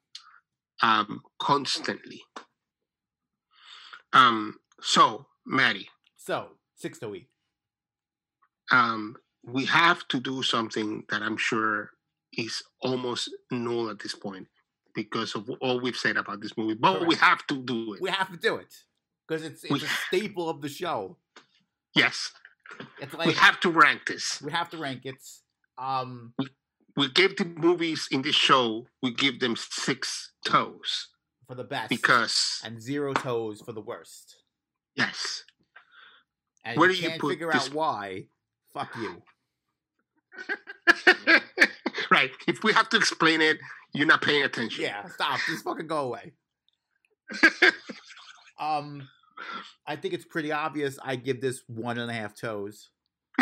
[0.82, 2.22] um constantly
[4.14, 7.30] um so maddie So six to week.
[8.72, 11.92] um, we have to do something that I'm sure
[12.38, 14.48] is almost null at this point
[14.96, 16.76] because of all we've said about this movie.
[16.76, 18.02] But we have to do it.
[18.02, 18.74] We have to do it
[19.28, 21.18] because it's We it's a staple of the show.
[21.96, 22.32] yes,
[23.00, 24.42] It's we have to rank this.
[24.42, 25.22] we have to rank it.
[25.78, 26.34] Um,
[26.96, 31.08] We give the movies in this show, we give them six toes
[31.48, 34.41] for the best because and zero toes for the worst.
[34.96, 35.44] Yes,
[36.66, 38.26] And Where you do you can't put figure this- out why.
[38.74, 39.22] Fuck you.
[42.12, 42.32] right.
[42.48, 43.58] If we have to explain it,
[43.94, 44.84] you're not paying attention.
[44.84, 45.40] Yeah, stop.
[45.48, 46.34] Just fucking go away.
[48.60, 49.08] Um,
[49.88, 51.00] I think it's pretty obvious.
[51.04, 52.90] I give this one and a half toes.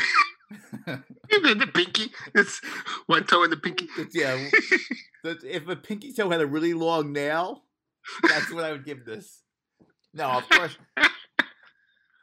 [1.30, 2.60] The pinky, it's
[3.08, 3.90] one toe in the pinky.
[4.00, 4.50] It's- yeah,
[5.44, 7.66] if a pinky toe had a really long nail,
[8.24, 9.42] that's what I would give this.
[10.14, 10.78] No, of course.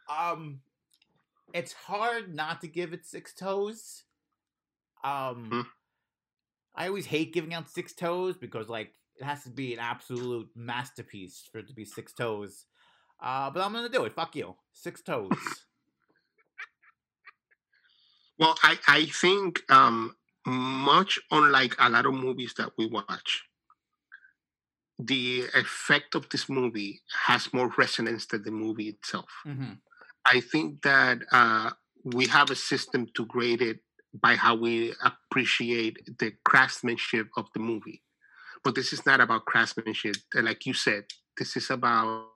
[0.08, 0.60] Um,
[1.54, 4.04] it's hard not to give it six toes.
[5.04, 5.66] Um, Hmm.
[6.74, 10.50] I always hate giving out six toes because like it has to be an absolute
[10.54, 12.66] masterpiece for it to be six toes.
[13.20, 14.12] Uh, but I'm gonna do it.
[14.12, 15.66] Fuck you, six toes.
[18.38, 23.44] Well, I, I think um, much unlike a lot of movies that we watch,
[24.98, 29.30] the effect of this movie has more resonance than the movie itself.
[29.44, 29.78] hmm
[30.26, 31.70] I think that uh,
[32.04, 33.78] we have a system to grade it
[34.12, 38.02] by how we appreciate the craftsmanship of the movie.
[38.64, 40.16] But this is not about craftsmanship.
[40.34, 41.04] Like you said,
[41.38, 42.26] this is about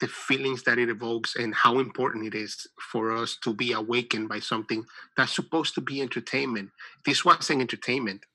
[0.00, 4.28] the feelings that it evokes and how important it is for us to be awakened
[4.28, 4.84] by something
[5.16, 6.70] that's supposed to be entertainment.
[7.06, 8.26] This wasn't entertainment.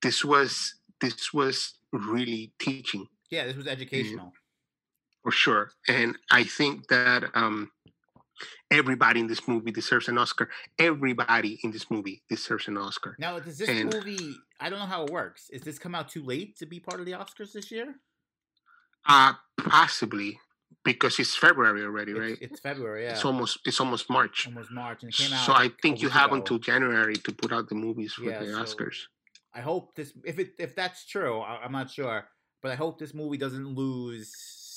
[0.00, 4.32] This was this was really teaching Yeah, this was educational.
[5.22, 5.70] For sure.
[5.88, 7.70] And I think that um,
[8.70, 10.48] everybody in this movie deserves an Oscar.
[10.78, 13.16] Everybody in this movie deserves an Oscar.
[13.18, 14.34] Now, does this And- movie?
[14.60, 15.50] I don't know how it works.
[15.50, 17.94] Is this come out too late to be part of the Oscars this year?
[19.06, 20.38] Uh possibly
[20.84, 22.38] because it's February already, right?
[22.40, 24.46] it's February, yeah, It's almost it's almost March.
[24.46, 25.44] almost March, and it came out.
[25.44, 26.36] So I think you have ago.
[26.36, 28.96] until January to put out the movies for Yeah, the so- Oscars.
[29.54, 30.12] I hope this.
[30.24, 32.28] If it if that's true, I, I'm not sure,
[32.62, 34.30] but I hope this movie doesn't lose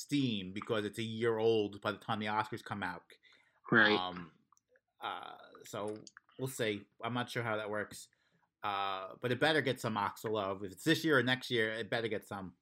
[0.06, 3.02] steam because it's a year old by the time the Oscars come out.
[3.70, 3.98] Right.
[3.98, 4.30] Um,
[5.02, 5.94] uh, so
[6.38, 6.82] we'll see.
[7.02, 8.08] I'm not sure how that works.
[8.62, 10.64] Uh, but it better get some Oscar love.
[10.64, 12.52] If it's this year or next year, it better get some.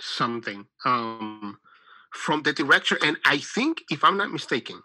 [0.00, 0.66] Something.
[0.84, 1.58] Um
[2.14, 4.82] from the director, and I think if I'm not mistaken,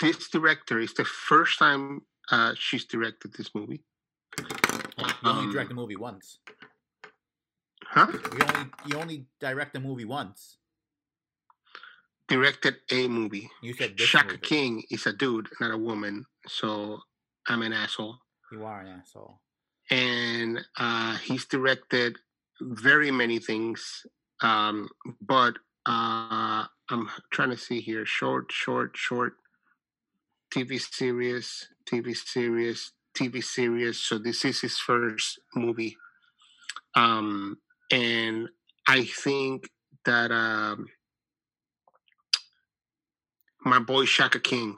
[0.00, 2.00] this director is the first time
[2.30, 3.82] uh, she's directed this movie.
[4.38, 4.46] You
[5.24, 6.38] only Um, direct a movie once.
[7.90, 8.06] Huh?
[8.12, 10.58] You only you only direct a movie once.
[12.28, 13.50] Directed a movie.
[13.62, 14.38] You said this Shaka movie.
[14.42, 16.24] King is a dude, not a woman.
[16.46, 17.00] So
[17.48, 18.18] I'm an asshole.
[18.52, 19.40] You are an asshole.
[19.90, 22.16] And uh, he's directed
[22.60, 24.06] very many things.
[24.40, 24.88] Um,
[25.20, 29.32] but uh, I'm trying to see here short, short, short
[30.54, 33.98] TV series, TV series, TV series.
[33.98, 35.96] So this is his first movie.
[36.94, 37.58] Um,
[37.90, 38.48] and
[38.86, 39.68] I think
[40.04, 40.86] that um,
[43.64, 44.76] my boy Shaka King.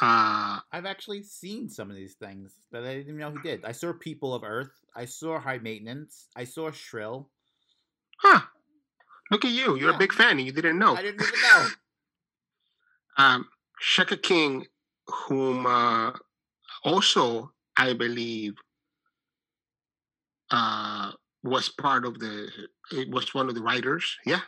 [0.00, 3.64] Uh, I've actually seen some of these things that I didn't even know he did.
[3.66, 4.70] I saw People of Earth.
[4.96, 6.28] I saw High Maintenance.
[6.34, 7.28] I saw Shrill.
[8.18, 8.40] huh.
[9.30, 9.76] Look at you.
[9.76, 9.96] You're Yeah.
[9.96, 10.96] a big fan and you didn't know.
[10.96, 11.66] I didn't even know.
[13.18, 13.48] um,
[13.80, 14.66] Shaka King,
[15.06, 16.12] whom uh,
[16.84, 18.54] also I believe
[20.50, 21.12] uh,
[21.42, 22.48] was part of the,
[22.92, 24.40] it was one of the writers, yeah,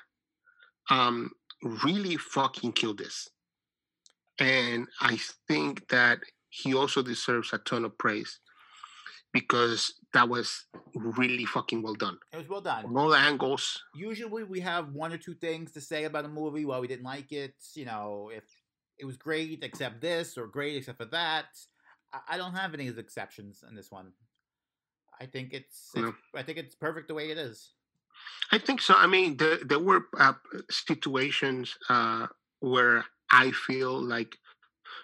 [0.90, 1.30] um,
[1.84, 3.28] really fucking killed this.
[4.38, 5.18] And I
[5.48, 8.40] think that he also deserves a ton of praise
[9.32, 12.18] because that was really fucking well done.
[12.32, 12.82] It was well done.
[12.82, 16.64] From all angles, Usually we have one or two things to say about a movie
[16.64, 17.54] why we didn't like it.
[17.74, 18.44] You know, if
[18.98, 21.46] it was great except this or great except for that.
[22.28, 24.12] I don't have any exceptions in this one.
[25.22, 26.14] I think it's, it's No.
[26.40, 27.56] I think it's perfect the way it is.
[28.50, 28.94] I think so.
[28.94, 30.34] I mean, there, there were uh,
[30.70, 32.26] situations uh,
[32.60, 34.32] where I feel like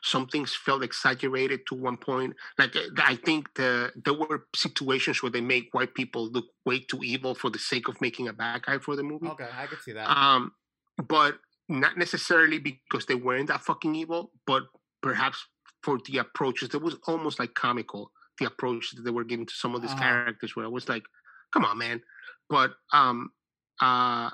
[0.02, 2.34] Some things felt exaggerated to one point.
[2.58, 6.80] Like uh, I think the there were situations where they make white people look way
[6.80, 9.26] too evil for the sake of making a bad guy for the movie.
[9.28, 10.08] Okay, I could see that.
[10.08, 10.52] Um,
[10.96, 11.38] but
[11.68, 14.64] not necessarily because they weren't that fucking evil, but
[15.02, 15.44] perhaps
[15.82, 16.70] for the approaches.
[16.70, 19.92] That was almost like comical the approach that they were giving to some of these
[19.92, 20.02] Uh-huh.
[20.02, 21.04] characters, where I was like,
[21.52, 22.02] "Come on, man!"
[22.48, 23.32] But um,
[23.80, 24.30] uh,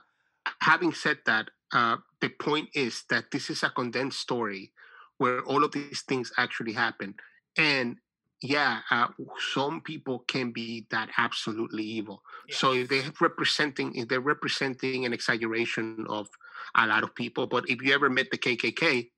[0.61, 4.73] having said that, uh, the point is that this is a condensed story
[5.19, 7.15] where all of these things actually happen,
[7.57, 7.99] and
[8.43, 9.09] yeah, uh,
[9.55, 12.23] some people can be that absolutely evil.
[12.51, 16.29] So if they're representing, if they're representing an exaggeration of
[16.75, 19.11] a lot of people, but if you ever met the KKK,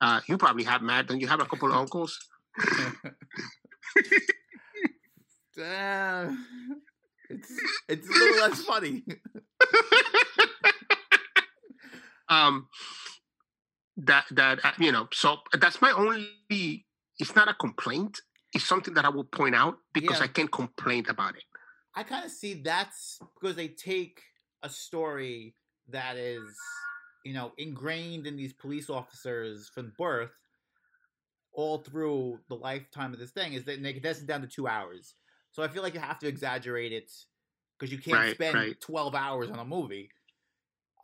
[0.00, 1.06] uh, you probably have Matt.
[1.06, 2.18] Don't you have a couple of uncles?
[5.56, 6.32] Uh,
[7.30, 7.52] it's
[7.88, 9.04] it's a little less funny.
[12.28, 12.68] um,
[13.96, 15.08] that that uh, you know.
[15.12, 16.84] So that's my only.
[17.18, 18.20] It's not a complaint.
[18.52, 20.24] It's something that I will point out because Yeah.
[20.24, 21.44] I can't complain about it.
[21.94, 24.20] I kind of see that's because they take
[24.62, 25.54] a story
[25.90, 26.42] that is,
[27.24, 30.32] you know, ingrained in these police officers from birth,
[31.54, 34.66] all through the lifetime of this thing, is that they condense it down to two
[34.66, 35.14] hours.
[35.52, 37.10] So I feel like you have to exaggerate it
[37.78, 38.80] because you can't Right, spend right.
[38.80, 40.10] twelve hours on a movie.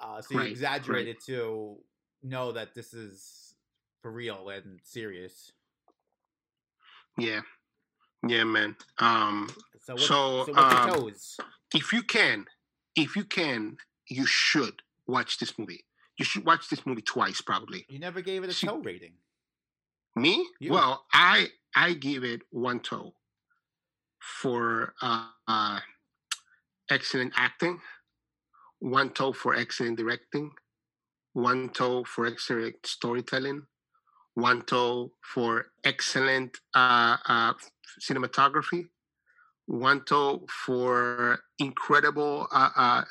[0.00, 1.16] Uh, so you Right, exaggerate right.
[1.16, 1.78] it to
[2.22, 3.54] know that this is
[4.02, 5.52] for real and serious.
[7.18, 7.40] Yeah,
[8.26, 8.76] yeah, man.
[8.98, 9.48] Um,
[9.80, 11.12] So what, So, so um,
[11.74, 12.46] if you can,
[12.96, 13.76] if you can,
[14.08, 15.84] you should watch this movie.
[16.18, 17.86] You should watch this movie twice, probably.
[17.88, 19.12] You never gave it a she- toe rating.
[20.16, 20.46] Me?
[20.60, 20.72] You.
[20.72, 23.14] Well, I I give it one toe
[24.20, 25.80] for uh, uh,
[26.90, 27.80] excellent acting,
[28.80, 30.50] one toe for excellent directing,
[31.32, 33.62] one toe for excellent storytelling,
[34.34, 37.52] one toe for excellent uh, uh,
[38.00, 38.86] cinematography,
[39.66, 43.04] one toe for incredible uh, uh,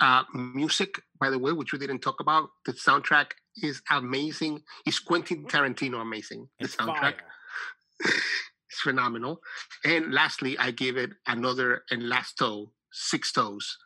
[0.00, 1.02] uh, music.
[1.20, 4.62] By the way, which we didn't talk about, the soundtrack is amazing.
[4.86, 6.48] Is Quentin Tarantino amazing?
[6.58, 7.14] The It's soundtrack
[8.04, 8.20] is
[8.82, 9.40] phenomenal.
[9.84, 13.76] And lastly, I give it another and last toe, six toes,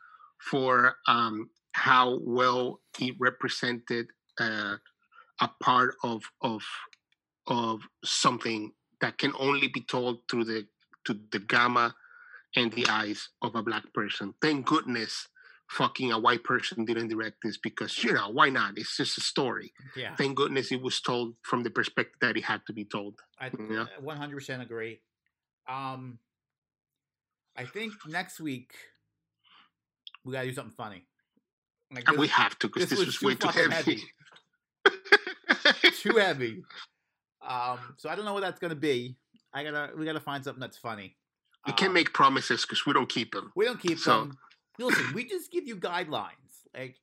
[0.49, 4.07] for um, how well he represented
[4.39, 4.75] uh,
[5.41, 6.61] a part of of
[7.47, 10.67] of something that can only be told through the
[11.05, 11.95] to the gamma
[12.55, 14.33] and the eyes of a black person.
[14.41, 15.27] Thank goodness
[15.69, 19.21] fucking a white person didn't direct this because you know why not it's just a
[19.21, 20.15] story Yeah.
[20.15, 23.49] thank goodness it was told from the perspective that it had to be told I
[23.99, 25.01] one hundred percent agree.
[25.67, 26.19] Um,
[27.55, 28.71] I think next week
[30.23, 31.05] we gotta do something funny.
[31.93, 34.01] Like and we have to because this this, was was, too way too fucking heavy,
[36.01, 36.63] too heavy.
[37.47, 39.15] Um, so I don't know what that's gonna be.
[39.53, 41.15] I gotta we gotta find something that's funny.
[41.65, 44.37] we can't Um, make promises because we don't keep them We don't keep so- them.
[44.79, 46.31] Listen, we just give you guidelines.
[46.75, 46.95] Like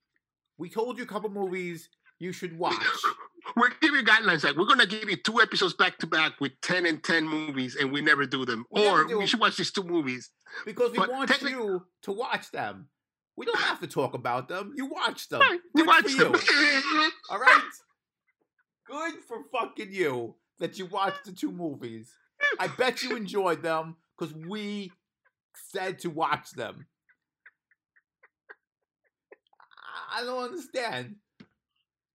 [0.58, 2.74] we told you a couple movies you should watch.
[3.56, 6.86] we're giving guidelines like we're gonna give you two episodes back to back with 10
[6.86, 9.26] and 10 movies and we never do them We or do we 'em.
[9.28, 10.30] should watch these two movies
[10.64, 12.88] Because we But want technic- you to watch them.
[13.36, 14.72] We don't have to talk about them.
[14.76, 15.40] You watch them.
[15.40, 17.10] Right, you watch them you.
[17.30, 17.70] All right.
[18.86, 22.12] Good for fucking you that you watched the two movies.
[22.60, 24.92] I bet you enjoyed them because we
[25.72, 26.86] said to watch them.
[30.14, 31.16] I- don't understand.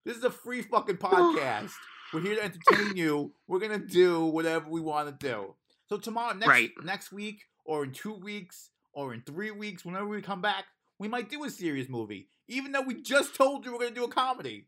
[0.06, 1.72] This is a free fucking podcast.
[2.14, 3.34] We're here to entertain you.
[3.48, 5.56] We're gonna do whatever we want to do.
[5.90, 6.72] So tomorrow, next Right.
[6.84, 10.66] next week, or in two weeks, or in three weeks, whenever we come back,
[10.98, 12.30] we might do a serious movie.
[12.48, 14.68] Even though we just told you we're gonna do a comedy.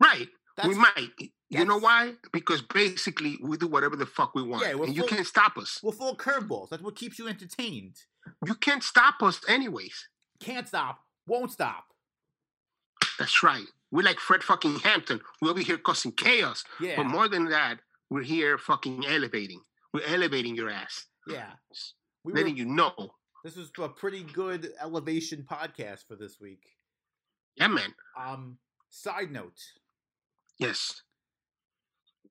[0.00, 1.10] right That's we might
[1.48, 5.04] you know why because basically we do whatever the fuck we want Yeah, and you
[5.04, 6.70] can't stop us We're full of curveballs.
[6.70, 7.96] That's what keeps you entertained.
[8.44, 10.08] you can't stop us anyways
[10.40, 10.98] Can't stop.
[11.28, 11.84] Won't stop.
[13.18, 16.96] That's right we're like fred fucking hampton we're over here causing chaos Yeah.
[16.96, 19.60] but more than that we're here fucking elevating
[19.92, 21.52] we're elevating your ass yeah.
[22.24, 22.94] We were, letting you know
[23.44, 26.62] this was a pretty good elevation podcast for this week.
[27.56, 28.58] yeah man Um,
[28.90, 29.60] side note,
[30.58, 31.02] yes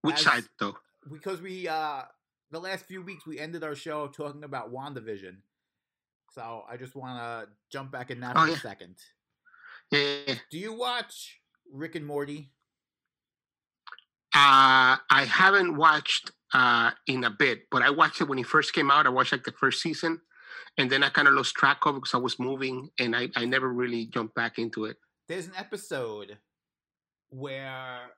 [0.01, 0.77] which As- side though
[1.11, 2.03] because we uh
[2.51, 5.38] the last few weeks we ended our show talking about WandaVision.
[6.34, 8.55] So I just want to jump back in that Oh, for yeah.
[8.55, 8.95] a second.
[9.91, 10.35] Yeah.
[10.49, 12.51] Do you watch Rick and Morty?
[14.33, 18.73] Uh, I haven't watched uh, in a bit, but I watched it when it first
[18.73, 19.05] came out.
[19.05, 20.21] I watched like the first season,
[20.77, 23.29] and then I kind of lost track of it because I was moving, and I,
[23.35, 24.97] I never really jumped back into it.
[25.27, 26.37] There's an episode
[27.29, 28.11] where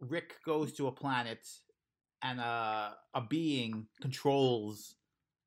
[0.00, 1.46] Rick goes to a planet
[2.22, 4.96] and a a being controls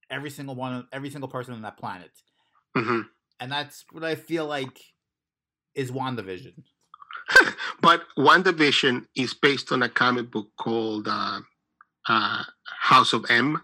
[0.10, 2.12] every single one, every single person on that planet,
[2.76, 3.02] hmm
[3.40, 4.80] and that's what I feel like
[5.76, 6.54] is WandaVision.
[7.82, 11.40] But WandaVision is based on a comic book called uh,
[12.08, 12.44] uh,
[12.82, 13.62] House of M,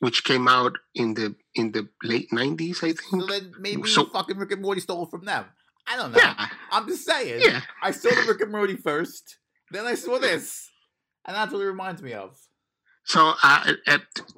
[0.00, 3.22] which came out in the in the late nineties, I think.
[3.22, 5.44] So then maybe So- fucking Rick and Morty stole from them.
[5.86, 6.18] I don't know.
[6.18, 7.42] yeah, I'm just saying.
[7.44, 7.60] yeah.
[7.82, 9.36] I saw the Rick and Morty first,
[9.70, 10.70] then I saw this,
[11.26, 12.36] and that's what it reminds me of.
[13.04, 13.64] So uh,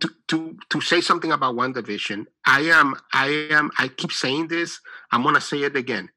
[0.01, 4.81] to to to say something about WandaVision, I am I am I keep saying this.
[5.13, 6.11] I'm gonna say it again.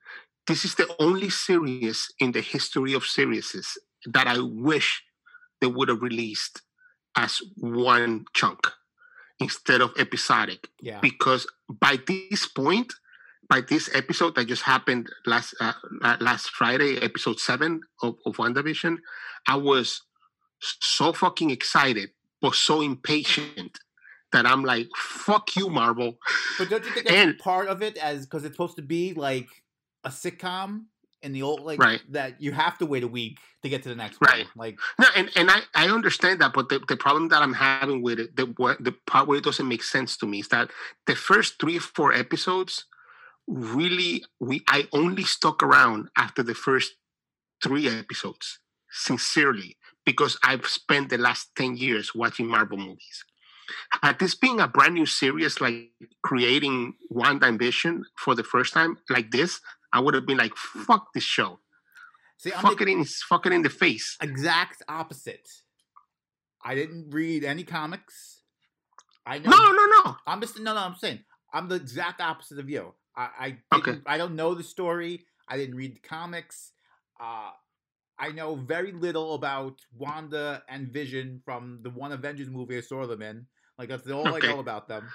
[0.50, 3.78] This is the only series in the history of series
[4.08, 5.04] that I wish
[5.62, 6.64] they would have released
[7.16, 8.62] as one chunk
[9.40, 10.68] instead of episodic.
[10.82, 11.02] Yeah.
[11.02, 12.92] Because by this point,
[13.48, 15.74] by this episode that just happened last uh,
[16.20, 18.98] last Friday, episode seven of, of WandaVision,
[19.48, 20.02] I was
[20.60, 22.10] so fucking excited
[22.42, 23.78] but so impatient
[24.32, 26.18] that I'm like, fuck you, Marvel.
[26.58, 29.14] But don't you think that's And- part of it as because it's supposed to be
[29.14, 29.48] like
[30.04, 30.86] a sitcom
[31.22, 32.02] in the old like Right.
[32.10, 34.46] that you have to wait a week to get to the next Right.
[34.56, 34.68] one.
[34.68, 38.02] Like No, and, and I, I understand that, but the, the problem that I'm having
[38.02, 40.72] with it, the what the part where it doesn't make sense to me is that
[41.08, 42.86] the first three four episodes
[43.48, 46.94] really we I only stuck around after the first
[47.62, 48.60] three episodes,
[48.92, 53.26] sincerely, because I've spent the last 10 years watching Marvel movies.
[54.02, 55.92] Had this being a brand new series, like
[56.24, 59.60] creating Wanda and Vision for the first time, like this,
[59.94, 61.60] I would have been like, fuck this show.
[62.38, 64.18] see, I'm Fuck the it in fuck it in the face.
[64.22, 65.48] exact opposite.
[66.64, 68.42] I didn't read any comics.
[69.26, 69.50] I know.
[69.52, 70.16] No, no, no.
[70.28, 70.80] I'm just no, no.
[70.82, 71.20] I'm saying
[71.54, 72.94] I'm the exact opposite of you.
[73.16, 74.00] I, I Okay.
[74.06, 75.26] I don't know the story.
[75.48, 76.72] I didn't read the comics.
[77.20, 77.52] Uh,
[78.20, 83.08] I know very little about Wanda and Vision from the one Avengers movie I saw
[83.08, 83.48] them in.
[83.78, 84.48] Like that's all Okay.
[84.48, 85.08] I know about them.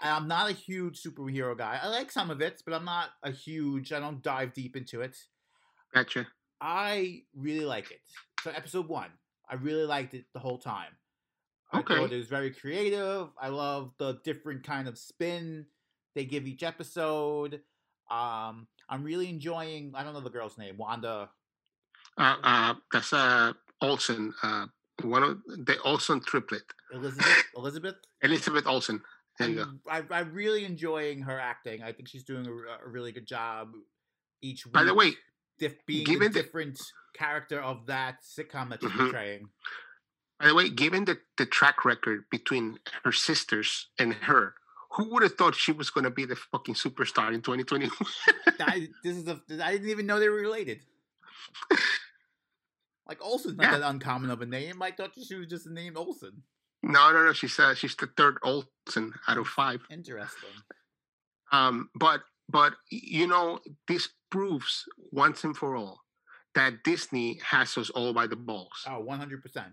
[0.00, 1.78] I'm not a huge superhero guy.
[1.82, 3.92] I like some of it, but I'm not a huge.
[3.92, 5.16] I don't dive deep into it.
[5.92, 6.26] Gotcha.
[6.60, 8.00] I really like it.
[8.42, 9.10] So episode one,
[9.48, 10.92] I really liked it the whole time.
[11.72, 11.96] I Okay.
[11.96, 13.28] thought it was very creative.
[13.40, 15.66] I love the different kind of spin
[16.14, 17.60] they give each episode.
[18.10, 19.92] Um, I'm really enjoying.
[19.94, 21.30] I don't know the girl's name, Wanda.
[22.16, 24.66] Uh, uh, that's uh, Olsen, uh,
[25.02, 26.62] one of the Olsen triplet,
[26.92, 27.44] Elizabeth.
[27.56, 27.96] Elizabeth.
[28.22, 29.02] Elizabeth Olsen.
[29.38, 29.62] There you go.
[29.62, 31.82] I'm, I, I'm really enjoying her acting.
[31.82, 33.72] I think she's doing a, a really good job
[34.42, 34.72] each week.
[34.74, 35.12] By the way,
[35.58, 36.80] dif- being given the the- different
[37.16, 38.98] character of that sitcom that she's Mhm.
[38.98, 39.48] portraying.
[40.40, 44.54] by the way, given the, the track record between her sisters and her,
[44.92, 47.90] who would have thought she was going to be the fucking superstar in 2021?
[48.60, 50.80] I, this is a, I didn't even know they were related.
[53.06, 53.78] Like Olsen's not Yeah.
[53.80, 54.80] that uncommon of a name.
[54.82, 56.42] I thought she was just the name Olsen.
[56.84, 57.32] No, no, no.
[57.32, 59.80] She's uh, she's the third Olsen out of five.
[59.90, 60.50] Interesting.
[61.52, 63.58] Um, but but you know,
[63.88, 66.00] this proves once and for all
[66.54, 68.84] that Disney has us all by the balls.
[68.86, 69.72] Oh, 100 percent.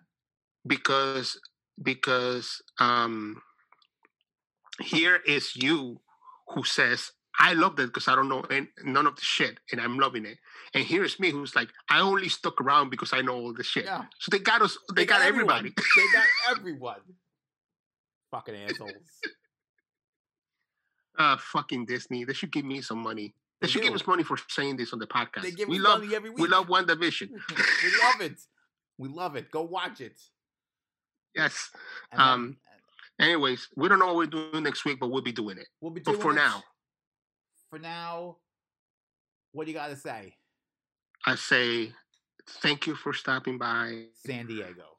[0.66, 1.38] because
[1.82, 3.42] because um
[4.82, 6.00] here is you
[6.50, 7.12] who says
[7.44, 10.26] I love that because I don't know an- none of the shit and I'm loving
[10.28, 10.38] it.
[10.76, 13.64] And here is me who's like, I only stuck around because I know all the
[13.64, 13.86] shit.
[13.86, 15.58] Yeah, So they got us, they, got, everyone.
[15.58, 15.74] everybody.
[15.96, 16.26] they got
[16.58, 17.02] everyone.
[18.30, 18.94] Fucking assholes.
[21.18, 22.24] uh, fucking Disney.
[22.26, 23.34] They should give me some money.
[23.60, 25.42] They, They should give us money for saying this on the podcast.
[25.42, 26.40] They give we us love, money every week.
[26.40, 27.30] we love WandaVision.
[27.50, 28.40] we love it.
[28.98, 29.52] We love it.
[29.52, 30.20] Go watch it.
[31.36, 31.70] yes.
[32.12, 32.58] And then- Um,
[33.20, 35.68] Anyways, we don't know what we're doing next week, but we'll be doing it.
[35.80, 36.36] we'll be But doing for it.
[36.36, 36.64] now,
[37.72, 38.36] For now,
[39.54, 40.36] what do you got to say,
[41.26, 41.94] I say
[42.62, 44.08] thank you for stopping by.
[44.26, 44.98] San Diego?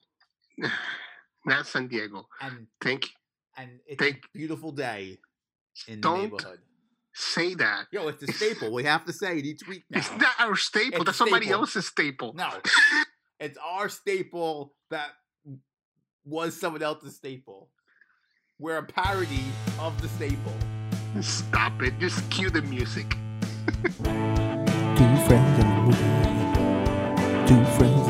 [1.46, 2.26] Not San Diego.
[2.40, 3.10] And Thank
[3.58, 5.18] and it's Thank- a beautiful day
[5.86, 6.60] in the neighborhood.
[7.14, 7.88] say that.
[7.92, 8.72] Yo, it's a staple.
[8.78, 9.98] we have to say it each week now.
[9.98, 10.96] It's not our staple.
[11.00, 11.60] It's That's somebody staple.
[11.60, 12.32] else's staple.
[12.32, 12.48] No,
[13.40, 15.08] it's our staple that
[16.24, 17.68] was someone else's staple.
[18.58, 19.44] We're a parody
[19.78, 20.54] of the staple.
[21.20, 21.98] Stop it.
[21.98, 23.16] Just cue the music.
[23.82, 24.08] Two
[25.26, 27.46] friends in the movie.
[27.46, 28.01] Two friends